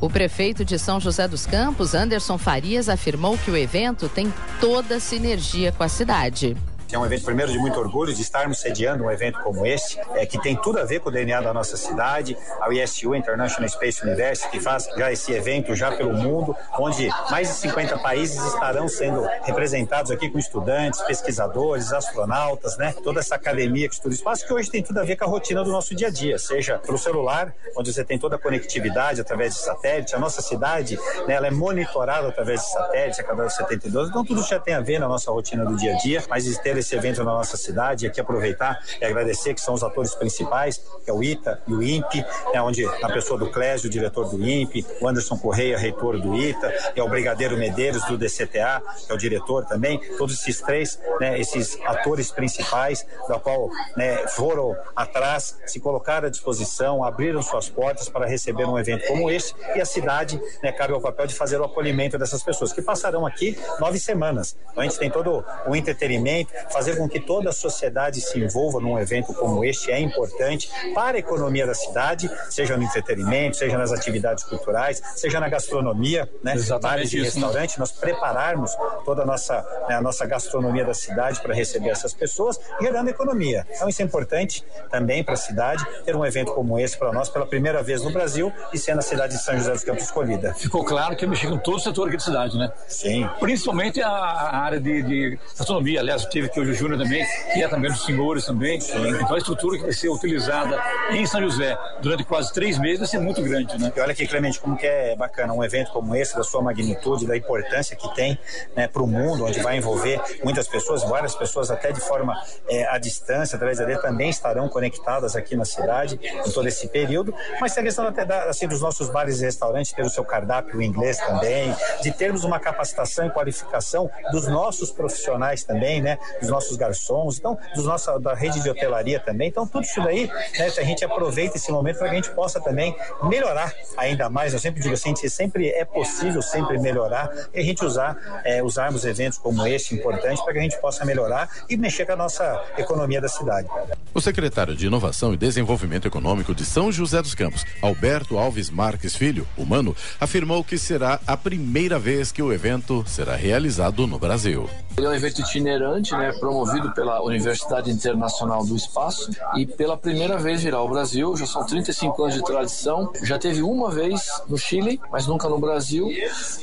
[0.00, 4.96] O prefeito de São José dos Campos, Anderson Farias, afirmou que o evento tem toda
[4.96, 6.56] a sinergia com a cidade.
[6.92, 10.26] É um evento, primeiro, de muito orgulho de estarmos sediando um evento como este, é,
[10.26, 12.36] que tem tudo a ver com o DNA da nossa cidade.
[12.60, 17.48] A ISU, International Space University, que faz já esse evento já pelo mundo, onde mais
[17.48, 22.94] de 50 países estarão sendo representados aqui com estudantes, pesquisadores, astronautas, né?
[23.02, 25.64] Toda essa academia que estuda espaço, que hoje tem tudo a ver com a rotina
[25.64, 29.54] do nosso dia a dia, seja pelo celular, onde você tem toda a conectividade através
[29.54, 30.14] de satélite.
[30.14, 34.10] A nossa cidade, né, ela é monitorada através de satélite a cada 72.
[34.10, 36.81] Então, tudo já tem a ver na nossa rotina do dia a dia, mas ter
[36.82, 38.04] esse evento na nossa cidade.
[38.04, 41.72] E aqui aproveitar e agradecer que são os atores principais, que é o ITA e
[41.72, 46.20] o INPE, né, onde a pessoa do Clésio, diretor do INPE, o Anderson Correia, reitor
[46.20, 50.60] do ITA, é o Brigadeiro Medeiros do DCTA, que é o diretor também, todos esses
[50.60, 57.42] três, né, esses atores principais, da qual né, foram atrás, se colocaram à disposição, abriram
[57.42, 61.26] suas portas para receber um evento como esse e a cidade né, cabe ao papel
[61.26, 64.56] de fazer o acolhimento dessas pessoas que passarão aqui nove semanas.
[64.70, 68.80] Então a gente tem todo o entretenimento, fazer com que toda a sociedade se envolva
[68.80, 73.76] num evento como este é importante para a economia da cidade, seja no entretenimento, seja
[73.76, 76.54] nas atividades culturais, seja na gastronomia, né?
[76.80, 78.72] Bares e restaurantes, nós prepararmos
[79.04, 83.66] toda a nossa, né, a nossa gastronomia da cidade para receber essas pessoas, gerando economia.
[83.74, 87.28] Então isso é importante também para a cidade, ter um evento como esse para nós
[87.28, 90.54] pela primeira vez no Brasil e sendo a cidade de São José dos Campos escolhida.
[90.54, 92.72] Ficou claro que mexer com todo o setor aqui da cidade, né?
[92.88, 93.28] Sim.
[93.40, 96.00] Principalmente a, a área de, de gastronomia.
[96.00, 98.78] Aliás, teve aqui o Júnior também, que é também dos senhores também.
[98.78, 100.78] Então a estrutura que vai ser utilizada
[101.10, 103.92] em São José durante quase três meses vai ser muito grande, né?
[103.94, 107.26] E olha aqui, Clemente, como que é bacana um evento como esse, da sua magnitude,
[107.26, 108.38] da importância que tem
[108.74, 112.34] né, para o mundo, onde vai envolver muitas pessoas, várias pessoas até de forma
[112.68, 117.34] é, à distância, através da também estarão conectadas aqui na cidade em todo esse período.
[117.60, 120.24] Mas tem a questão até da, assim, dos nossos bares e restaurantes ter o seu
[120.24, 126.18] cardápio em inglês também, de termos uma capacitação e qualificação dos nossos profissionais também, né?
[126.40, 129.48] Dos nossos garçons, então, dos nossa, da rede de hotelaria também.
[129.48, 130.26] Então, tudo isso daí,
[130.58, 134.52] né, a gente aproveita esse momento para que a gente possa também melhorar ainda mais.
[134.52, 139.04] Eu sempre digo assim, sempre é possível sempre melhorar e a gente usar, é, usarmos
[139.04, 142.62] eventos como este importante para que a gente possa melhorar e mexer com a nossa
[142.76, 143.68] economia da cidade.
[144.14, 149.16] O secretário de Inovação e Desenvolvimento Econômico de São José dos Campos, Alberto Alves Marques
[149.16, 154.68] Filho, humano, afirmou que será a primeira vez que o evento será realizado no Brasil.
[154.96, 160.38] Ele é um evento itinerante, né, promovido pela Universidade Internacional do Espaço e pela primeira
[160.38, 161.36] vez virá ao Brasil.
[161.36, 163.10] Já são 35 anos de tradição.
[163.22, 166.08] Já teve uma vez no Chile, mas nunca no Brasil.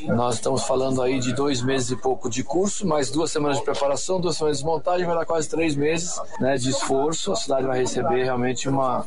[0.08, 3.64] Nós estamos falando aí de dois meses e pouco de curso, mais duas semanas de
[3.64, 7.32] preparação, duas semanas de montagem, vai dar quase três meses né, de esforço.
[7.32, 9.06] A cidade vai receber realmente uma,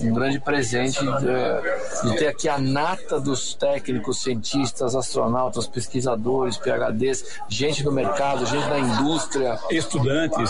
[0.00, 7.40] um grande presente de, de ter aqui a nata dos técnicos, cientistas, astronautas, pesquisadores, PhDs,
[7.48, 10.01] gente do mercado, gente da indústria, estudantes,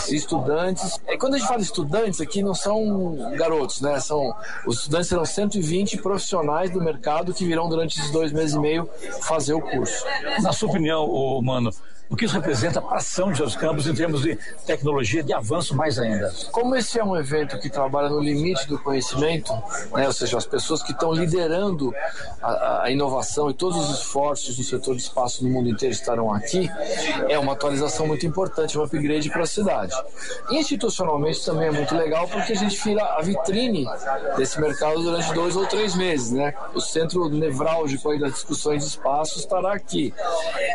[0.09, 0.99] estudantes.
[1.07, 3.99] E quando a gente fala estudantes aqui não são garotos, né?
[3.99, 4.33] São
[4.65, 8.89] os estudantes serão 120 profissionais do mercado que virão durante esses dois meses e meio
[9.21, 10.05] fazer o curso.
[10.41, 11.71] Na sua opinião, oh, mano,
[12.13, 15.75] o que isso representa para São José dos Campos em termos de tecnologia, de avanço
[15.75, 16.31] mais ainda.
[16.51, 19.51] Como esse é um evento que trabalha no limite do conhecimento,
[19.91, 21.91] né, ou seja, as pessoas que estão liderando
[22.39, 26.31] a, a, inovação e todos os esforços do setor de espaço no mundo inteiro estarão
[26.31, 26.69] aqui,
[27.27, 29.95] é uma atualização muito importante, um upgrade para a cidade.
[30.51, 33.87] Institucionalmente também é muito legal porque a gente vira a vitrine
[34.37, 36.53] desse mercado durante dois ou três meses, né?
[36.75, 40.13] O centro nevrálgico aí das discussões de espaço estará aqui.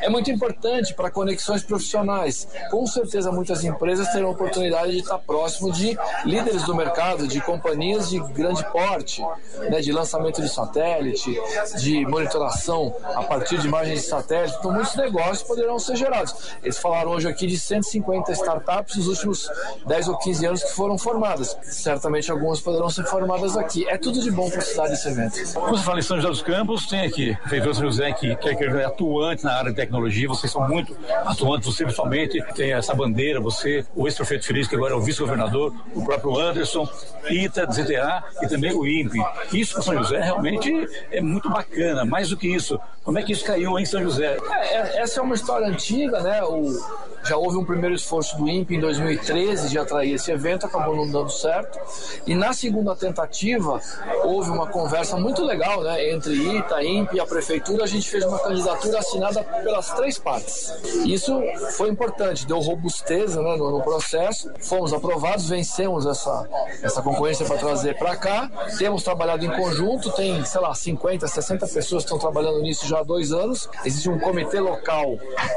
[0.02, 2.48] É muito importante para conexões profissionais.
[2.70, 8.08] Com certeza, muitas empresas terão oportunidade de estar próximo de líderes do mercado, de companhias
[8.08, 9.22] de grande porte,
[9.70, 11.38] né, de lançamento de satélite,
[11.78, 14.56] de monitoração a partir de imagens de satélite.
[14.58, 16.34] Então, muitos negócios poderão ser gerados.
[16.62, 19.50] Eles falaram hoje aqui de 150 startups nos últimos
[19.86, 21.56] 10 ou 15 anos que foram formadas.
[21.62, 23.86] Certamente, algumas poderão ser formadas aqui.
[23.88, 25.34] É tudo de bom para a cidade esse evento.
[25.52, 28.84] Quando você fala em São José dos Campos, tem aqui Prefeitura José que, que é
[28.84, 30.26] atuante na área de tecnologia.
[30.28, 34.94] Vocês são muito atuante, você principalmente tem essa bandeira, você, o ex-prefeito Feliz, que agora
[34.94, 36.88] é o vice-governador, o próprio Anderson,
[37.30, 39.18] ITA, ZTA e também o INPE.
[39.52, 40.72] Isso para São José realmente
[41.10, 42.04] é muito bacana.
[42.04, 44.36] Mais do que isso, como é que isso caiu em São José?
[44.50, 46.42] É, é essa é uma história antiga, né?
[46.44, 46.78] O,
[47.24, 51.10] já houve um primeiro esforço do INPE em 2013 de atrair esse evento, acabou não
[51.10, 51.78] dando certo.
[52.26, 53.80] E na segunda tentativa,
[54.24, 57.84] houve uma conversa muito legal né, entre ITA, INPE e a prefeitura.
[57.84, 60.72] A gente fez uma candidatura assinada pelas três partes.
[61.04, 61.40] Isso
[61.76, 64.50] foi importante, deu robusteza né, no, no, processo.
[64.60, 66.48] Fomos aprovados, vencemos essa,
[66.82, 68.50] essa concorrência para trazer para cá.
[68.78, 73.00] Temos trabalhado em conjunto, tem, sei lá, 50, 60 pessoas que estão trabalhando nisso já
[73.00, 73.68] há dois anos.
[73.84, 75.16] Existe um comitê local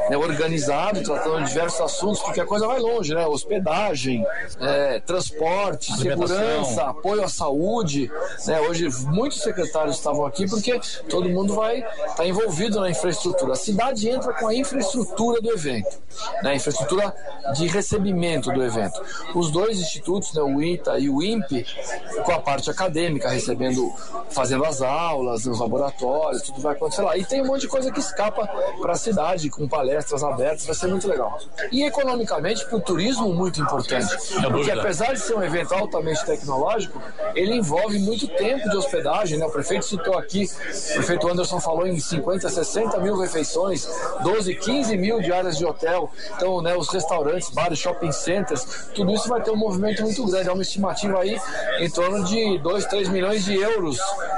[0.10, 3.26] né, organizado, tratando de diversos assuntos, porque a coisa vai longe, né?
[3.28, 4.26] Hospedagem,
[4.60, 8.12] é, transporte, segurança, apoio à saúde.
[8.46, 8.60] Né?
[8.62, 13.54] Hoje, muitos secretários estavam aqui porque todo mundo vai estar tá envolvido na infraestrutura.
[13.54, 16.02] A cidade entra com a infraestrutura do evento,
[16.44, 16.56] né?
[16.56, 17.14] infraestrutura
[17.54, 19.02] de recebimento do evento.
[19.36, 21.66] Os dois institutos, né, o ITA e o INPE,
[22.24, 23.92] com a parte acadêmica, recebendo,
[24.30, 27.18] fazendo as aulas, os laboratórios, tudo vai acontecer lá.
[27.18, 28.48] E tem um monte de coisa que escapa
[28.82, 31.40] para a cidade, com palestras abertas, vai ser muito legal.
[31.72, 34.16] e economicamente para o turismo muito importante.
[34.52, 37.02] Porque apesar de ser um evento altamente tecnológico,
[37.36, 39.38] ele envolve muito tempo de hospedagem.
[39.38, 39.46] Né?
[39.46, 43.88] O prefeito citou aqui, o prefeito Anderson falou em 50, 60 mil refeições,
[44.24, 46.12] 12, 15 mil diárias de hotel.
[46.36, 50.50] Então, né, os restaurantes, bares, shopping centers, tudo isso vai ter um movimento muito grande.
[50.50, 51.38] É uma estimativa aí
[51.80, 53.98] em torno de 2, 3 milhões de euros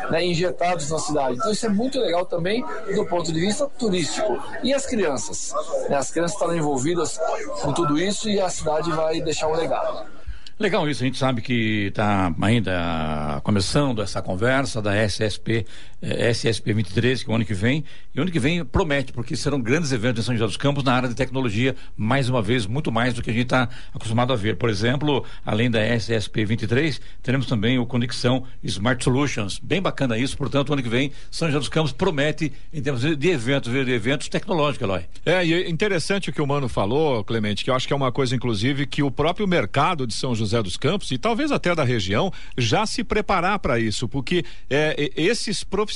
[0.09, 1.35] né, injetados na cidade.
[1.35, 2.63] Então, isso é muito legal também
[2.95, 4.37] do ponto de vista turístico.
[4.63, 5.53] E as crianças?
[5.89, 5.95] Né?
[5.95, 7.19] As crianças estarão envolvidas
[7.61, 10.13] com tudo isso e a cidade vai deixar um legado.
[10.59, 15.65] Legal isso, a gente sabe que está ainda começando essa conversa da SSP,
[16.03, 19.13] eh, SSP 23, que é o ano que vem, e o ano que vem promete,
[19.13, 22.41] porque serão grandes eventos em São José dos Campos na área de tecnologia, mais uma
[22.41, 24.57] vez, muito mais do que a gente está acostumado a ver.
[24.57, 30.37] Por exemplo, além da SSP 23, teremos também o Conexão Smart Solutions, bem bacana isso,
[30.37, 33.91] portanto, o ano que vem, São José dos Campos promete em termos de eventos, de
[33.91, 35.05] eventos tecnológicos, Eloy.
[35.25, 37.95] É, e é interessante o que o Mano falou, Clemente, que eu acho que é
[37.95, 41.73] uma coisa, inclusive, que o próprio mercado de São José dos Campos e talvez até
[41.73, 45.92] da região já se preparar para isso, porque é, esses profissionais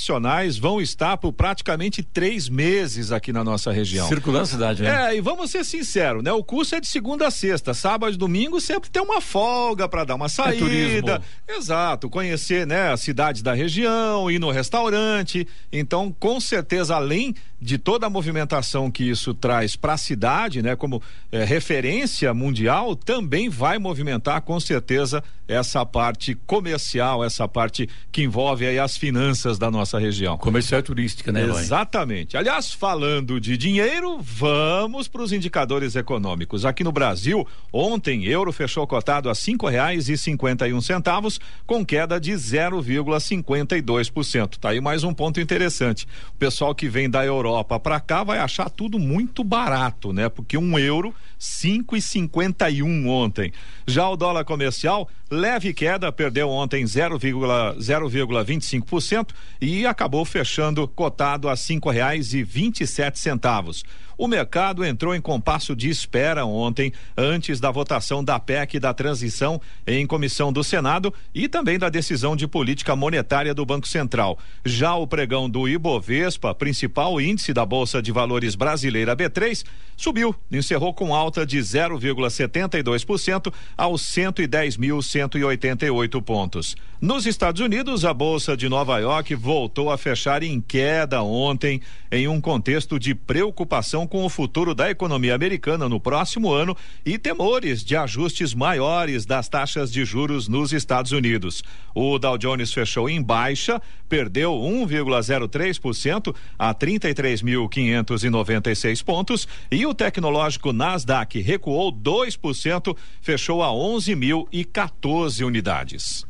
[0.58, 4.06] vão estar por praticamente três meses aqui na nossa região.
[4.08, 5.12] Circulando a cidade, né?
[5.12, 6.32] É, e vamos ser sinceros, né?
[6.32, 10.04] O curso é de segunda a sexta, sábado e domingo sempre tem uma folga para
[10.04, 11.22] dar uma saída.
[11.46, 15.46] É Exato, conhecer, né, a cidade da região, ir no restaurante.
[15.72, 20.76] Então, com certeza, além de toda a movimentação que isso traz para a cidade, né,
[20.76, 28.22] como é, referência mundial, também vai movimentar com certeza essa parte comercial, essa parte que
[28.22, 30.36] envolve aí as finanças da nossa região.
[30.36, 31.60] Comercial e turística, né, Eloy?
[31.60, 32.36] Exatamente.
[32.36, 36.64] Aliás, falando de dinheiro, vamos para os indicadores econômicos.
[36.64, 41.38] Aqui no Brasil, ontem, euro fechou cotado a cinco reais e cinquenta e um centavos,
[41.64, 44.56] com queda de 0,52%.
[44.58, 46.08] Tá aí mais um ponto interessante.
[46.34, 50.28] O pessoal que vem da Europa para cá vai achar tudo muito barato, né?
[50.28, 53.52] Porque um euro, cinco e cinquenta e um ontem.
[53.86, 59.28] Já o dólar comercial leve queda, perdeu ontem 0,25%
[59.60, 63.84] e acabou fechando cotado a cinco reais e vinte e sete centavos.
[64.18, 69.60] O mercado entrou em compasso de espera ontem, antes da votação da PEC da transição
[69.86, 74.36] em comissão do Senado e também da decisão de política monetária do Banco Central.
[74.64, 79.64] Já o pregão do Ibovespa, principal índice da Bolsa de Valores brasileira B3,
[79.96, 86.74] subiu, encerrou com alta de 0,72% aos 110.188 pontos.
[87.00, 92.26] Nos Estados Unidos, a Bolsa de Nova York voltou a fechar em queda ontem, em
[92.26, 97.84] um contexto de preocupação com o futuro da economia americana no próximo ano e temores
[97.84, 101.62] de ajustes maiores das taxas de juros nos Estados Unidos.
[101.94, 111.40] O Dow Jones fechou em baixa, perdeu 1,03% a 33.596 pontos e o tecnológico Nasdaq
[111.40, 116.26] recuou 2%, fechou a 11.014 unidades.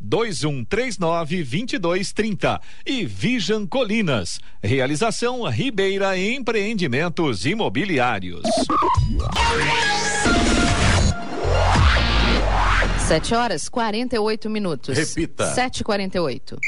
[0.00, 4.40] 2139 2230 e Vijan Colinas.
[4.62, 8.42] Realização Ribeira Empreendimentos Imobiliários.
[13.06, 14.96] Sete horas 48 minutos.
[14.96, 15.54] Repita.
[15.54, 16.58] 7h48.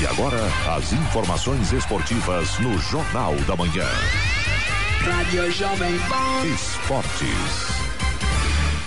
[0.00, 0.38] E agora,
[0.76, 3.88] as informações esportivas no Jornal da Manhã.
[5.00, 6.46] Rádio Jovem Pan.
[6.54, 7.89] Esportes.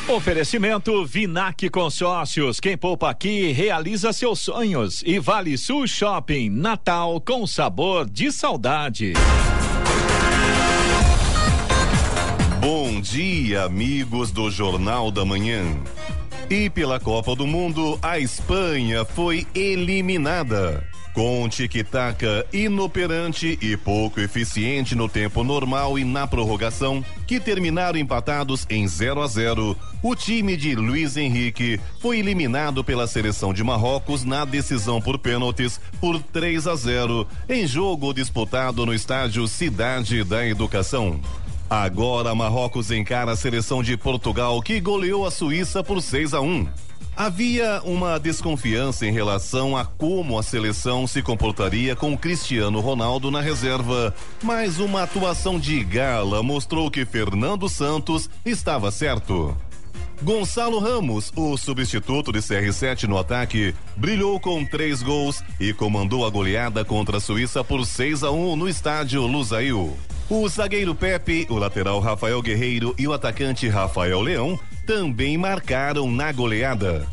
[0.08, 2.60] Oferecimento Vinac Consórcios.
[2.60, 5.02] Quem poupa aqui realiza seus sonhos.
[5.06, 6.50] E Vale Sul Shopping.
[6.50, 9.14] Natal com sabor de saudade.
[12.60, 15.64] Bom dia, amigos do Jornal da Manhã.
[16.50, 20.86] E pela Copa do Mundo, a Espanha foi eliminada.
[21.14, 28.66] Com tic-tac inoperante e pouco eficiente no tempo normal e na prorrogação, que terminaram empatados
[28.68, 34.24] em 0 a 0, o time de Luiz Henrique foi eliminado pela seleção de Marrocos
[34.24, 40.44] na decisão por pênaltis por 3 a 0, em jogo disputado no estádio Cidade da
[40.48, 41.20] Educação.
[41.70, 46.68] Agora Marrocos encara a seleção de Portugal que goleou a Suíça por 6 a 1.
[47.16, 53.40] Havia uma desconfiança em relação a como a seleção se comportaria com Cristiano Ronaldo na
[53.40, 59.56] reserva, mas uma atuação de gala mostrou que Fernando Santos estava certo.
[60.24, 66.30] Gonçalo Ramos, o substituto de CR7 no ataque, brilhou com três gols e comandou a
[66.32, 69.96] goleada contra a Suíça por 6 a 1 no estádio Lusail.
[70.36, 76.32] O zagueiro Pepe, o lateral Rafael Guerreiro e o atacante Rafael Leão também marcaram na
[76.32, 77.06] goleada.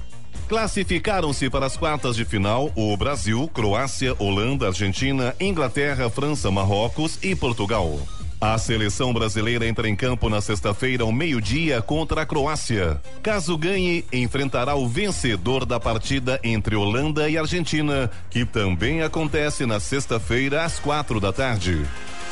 [0.48, 7.36] Classificaram-se para as quartas de final o Brasil, Croácia, Holanda, Argentina, Inglaterra, França, Marrocos e
[7.36, 8.00] Portugal.
[8.40, 13.02] A seleção brasileira entra em campo na sexta-feira ao meio-dia contra a Croácia.
[13.22, 19.78] Caso ganhe, enfrentará o vencedor da partida entre Holanda e Argentina, que também acontece na
[19.78, 21.84] sexta-feira às quatro da tarde.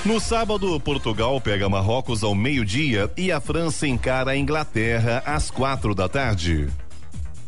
[0.05, 5.95] No sábado, Portugal pega Marrocos ao meio-dia e a França encara a Inglaterra às quatro
[5.95, 6.69] da tarde.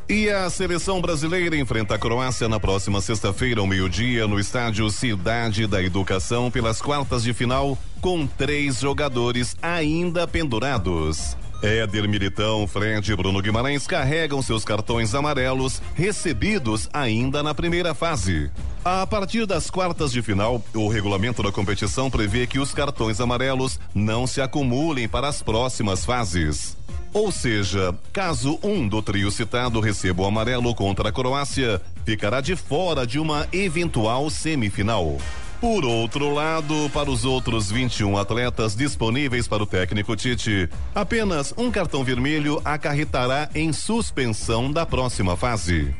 [0.08, 5.68] E a seleção brasileira enfrenta a Croácia na próxima sexta-feira, ao meio-dia, no estádio Cidade
[5.68, 11.36] da Educação, pelas quartas de final, com três jogadores ainda pendurados.
[11.62, 18.50] Éder Militão, Fred e Bruno Guimarães carregam seus cartões amarelos recebidos ainda na primeira fase.
[18.82, 23.78] A partir das quartas de final, o regulamento da competição prevê que os cartões amarelos
[23.94, 26.78] não se acumulem para as próximas fases.
[27.12, 32.56] Ou seja, caso um do trio citado receba o amarelo contra a Croácia, ficará de
[32.56, 35.18] fora de uma eventual semifinal.
[35.60, 41.70] Por outro lado, para os outros 21 atletas disponíveis para o técnico Tite, apenas um
[41.70, 45.94] cartão vermelho acarretará em suspensão da próxima fase.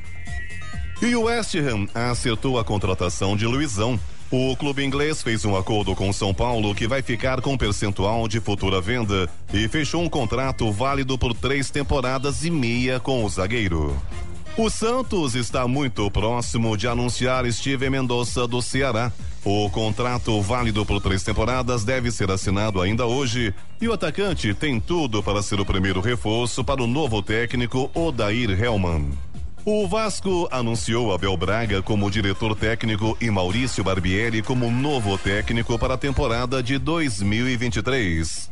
[1.03, 4.01] E o West Ham acertou a contratação de Luizão.
[4.31, 8.41] O clube inglês fez um acordo com São Paulo que vai ficar com percentual de
[8.41, 13.95] futura venda e fechou um contrato válido por três temporadas e meia com o zagueiro.
[14.57, 19.13] O Santos está muito próximo de anunciar Steven Mendonça do Ceará.
[19.45, 24.79] O contrato válido por três temporadas deve ser assinado ainda hoje e o atacante tem
[24.79, 29.11] tudo para ser o primeiro reforço para o novo técnico Odair Helman.
[29.65, 35.95] O Vasco anunciou Abel Braga como diretor técnico e Maurício Barbieri como novo técnico para
[35.95, 38.51] a temporada de 2023.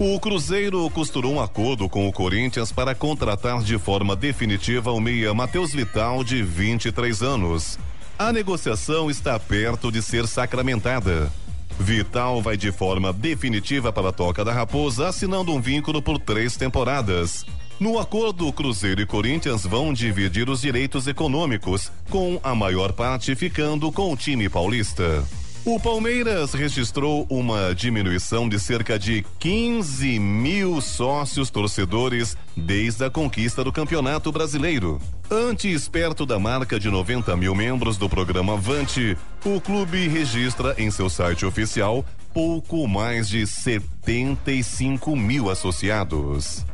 [0.00, 5.34] O Cruzeiro costurou um acordo com o Corinthians para contratar de forma definitiva o meia
[5.34, 7.76] Matheus Vital, de 23 anos.
[8.16, 11.32] A negociação está perto de ser sacramentada.
[11.80, 16.56] Vital vai de forma definitiva para a Toca da Raposa, assinando um vínculo por três
[16.56, 17.44] temporadas.
[17.80, 23.90] No acordo, Cruzeiro e Corinthians vão dividir os direitos econômicos, com a maior parte ficando
[23.90, 25.24] com o time paulista.
[25.64, 33.62] O Palmeiras registrou uma diminuição de cerca de 15 mil sócios torcedores desde a conquista
[33.62, 34.98] do Campeonato Brasileiro.
[35.30, 40.90] Antes perto da marca de 90 mil membros do programa Avante, o clube registra em
[40.90, 46.64] seu site oficial pouco mais de 75 mil associados.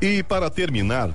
[0.00, 1.14] E para terminar,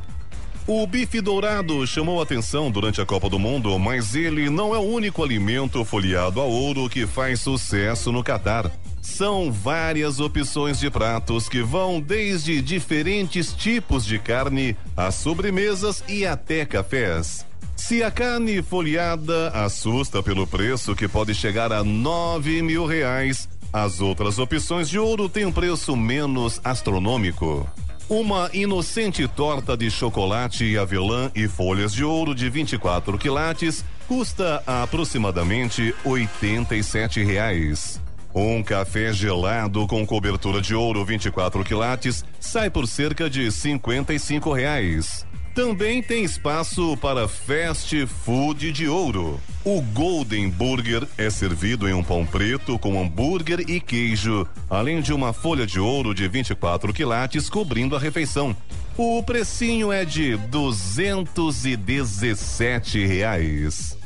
[0.68, 4.82] o bife dourado chamou atenção durante a Copa do Mundo, mas ele não é o
[4.82, 8.72] único alimento folheado a ouro que faz sucesso no Catar.
[9.02, 16.26] São várias opções de pratos que vão desde diferentes tipos de carne a sobremesas e
[16.26, 17.46] até cafés.
[17.76, 24.02] Se a carne folheada assusta pelo preço que pode chegar a nove mil reais, as
[24.02, 27.70] outras opções de ouro têm um preço menos astronômico.
[28.08, 35.92] Uma inocente torta de chocolate, avelã e folhas de ouro de 24 quilates custa aproximadamente
[36.06, 38.00] R$ reais.
[38.34, 45.26] Um café gelado com cobertura de ouro 24 quilates sai por cerca de R$ reais.
[45.56, 49.40] Também tem espaço para fast food de ouro.
[49.64, 55.14] O Golden Burger é servido em um pão preto com hambúrguer e queijo, além de
[55.14, 58.54] uma folha de ouro de 24 quilates cobrindo a refeição.
[58.98, 63.98] O precinho é de 217 reais.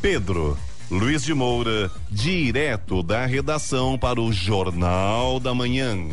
[0.00, 0.56] Pedro
[0.88, 6.06] Luiz de Moura, direto da redação para o Jornal da Manhã.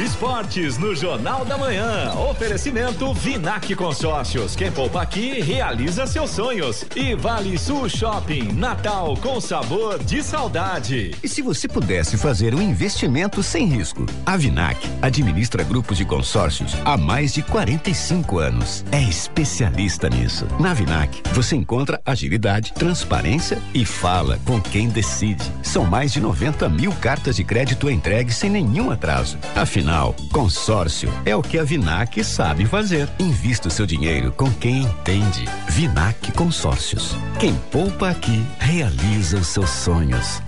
[0.00, 2.14] Esportes no Jornal da Manhã.
[2.30, 4.56] Oferecimento Vinac Consórcios.
[4.56, 6.84] Quem poupa aqui realiza seus sonhos.
[6.96, 8.52] E Vale Sul Shopping.
[8.54, 11.14] Natal com sabor de saudade.
[11.22, 14.06] E se você pudesse fazer um investimento sem risco?
[14.24, 18.84] A Vinac administra grupos de consórcios há mais de 45 anos.
[18.90, 20.46] É especialista nisso.
[20.58, 25.44] Na Vinac, você encontra agilidade, transparência e fala com quem decide.
[25.62, 29.38] São mais de 90 mil cartas de crédito entregues sem nenhum atraso.
[29.54, 29.81] Afinal,
[30.32, 33.08] consórcio é o que a Vinac sabe fazer.
[33.18, 35.44] Invista o seu dinheiro com quem entende.
[35.68, 37.16] Vinac Consórcios.
[37.38, 40.42] Quem poupa aqui realiza os seus sonhos.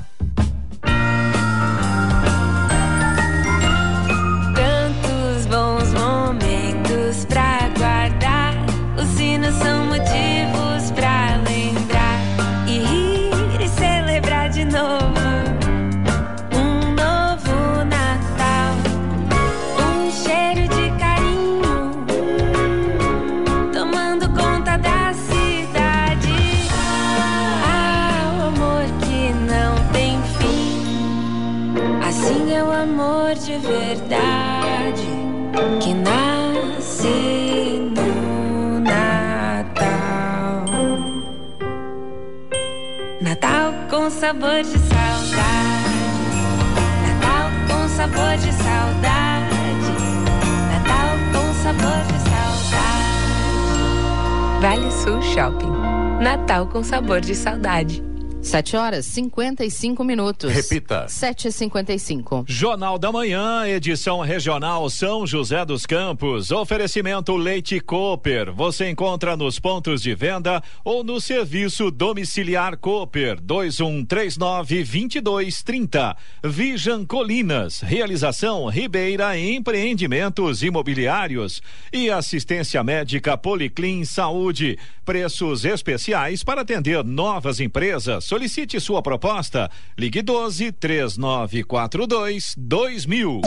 [44.25, 45.99] Sabor de saudade.
[47.05, 49.93] Natal com sabor de saudade.
[50.73, 53.21] Natal com sabor de saudade.
[54.63, 55.73] Vale Sul Shopping.
[56.23, 58.03] Natal com sabor de saudade.
[58.45, 60.53] 7 horas 55 minutos.
[60.53, 61.07] Repita.
[61.07, 62.45] 7h55.
[62.47, 66.51] Jornal da Manhã, edição regional São José dos Campos.
[66.51, 68.53] Oferecimento Leite Cooper.
[68.53, 76.15] Você encontra nos pontos de venda ou no serviço domiciliar Cooper 2139 2230.
[76.45, 77.81] Vijan Colinas.
[77.81, 84.79] Realização Ribeira Empreendimentos Imobiliários e assistência médica Policlin Saúde.
[85.03, 88.25] Preços especiais para atender novas empresas.
[88.35, 89.71] Solicite sua proposta.
[89.97, 93.41] Ligue 12 3942 2000.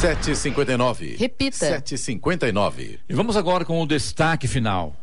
[0.00, 1.16] 759.
[1.18, 1.58] Repita.
[1.58, 2.98] 759.
[3.06, 4.96] E vamos agora com o destaque final.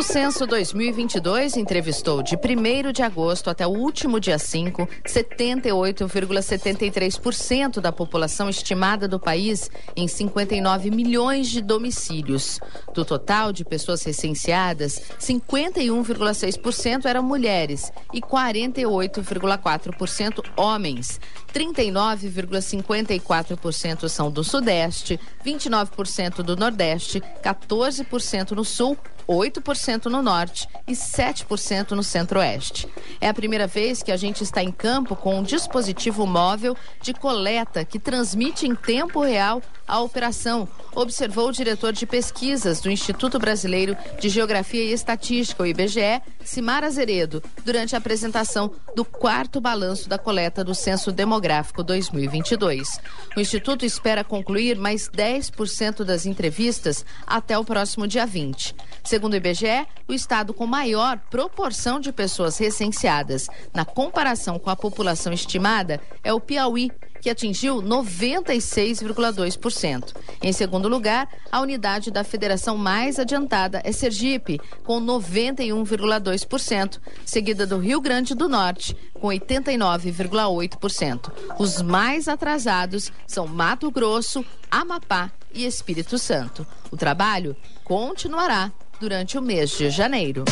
[0.00, 7.92] O censo 2022 entrevistou de 1 de agosto até o último dia 5, 78,73% da
[7.92, 12.58] população estimada do país em 59 milhões de domicílios.
[12.94, 21.20] Do total de pessoas recenseadas, 51,6% eram mulheres e 48,4% homens.
[21.52, 28.96] 39,54% são do Sudeste, 29% do Nordeste, 14% no Sul
[29.30, 32.88] 8% no norte e 7% no centro-oeste.
[33.20, 37.14] É a primeira vez que a gente está em campo com um dispositivo móvel de
[37.14, 43.38] coleta que transmite em tempo real a operação, observou o diretor de pesquisas do Instituto
[43.38, 50.08] Brasileiro de Geografia e Estatística, o IBGE, Simar Azeredo, durante a apresentação do quarto balanço
[50.08, 53.00] da coleta do Censo Demográfico 2022.
[53.36, 58.74] O Instituto espera concluir mais 10% das entrevistas até o próximo dia 20.
[59.02, 64.76] Segundo o IBGE, o estado com maior proporção de pessoas recenseadas na comparação com a
[64.76, 66.90] população estimada é o Piauí,
[67.20, 70.14] que atingiu 96,2%.
[70.42, 77.78] Em segundo lugar, a unidade da federação mais adiantada é Sergipe, com 91,2%, seguida do
[77.78, 81.30] Rio Grande do Norte, com 89,8%.
[81.58, 86.66] Os mais atrasados são Mato Grosso, Amapá e Espírito Santo.
[86.90, 87.54] O trabalho
[87.84, 90.44] continuará durante o mês de janeiro.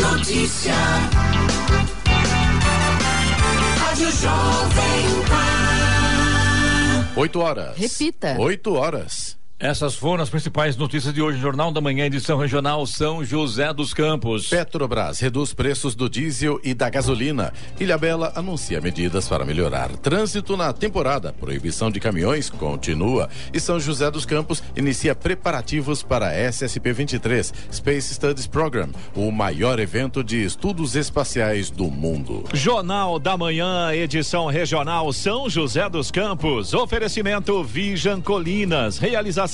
[0.00, 0.72] Notícia.
[3.78, 7.20] Rádio Jovem Pan.
[7.20, 7.76] 8 horas.
[7.76, 8.36] Repita.
[8.38, 9.36] 8 horas.
[9.64, 13.94] Essas foram as principais notícias de hoje, Jornal da Manhã, edição regional São José dos
[13.94, 14.48] Campos.
[14.48, 17.50] Petrobras reduz preços do diesel e da gasolina.
[17.80, 21.32] Ilhabela anuncia medidas para melhorar trânsito na temporada.
[21.32, 23.30] Proibição de caminhões continua.
[23.54, 29.32] E São José dos Campos inicia preparativos para a SSP 23, Space Studies Program, o
[29.32, 32.44] maior evento de estudos espaciais do mundo.
[32.52, 36.74] Jornal da Manhã, edição regional São José dos Campos.
[36.74, 38.98] Oferecimento Vijan Colinas.
[38.98, 39.53] Realização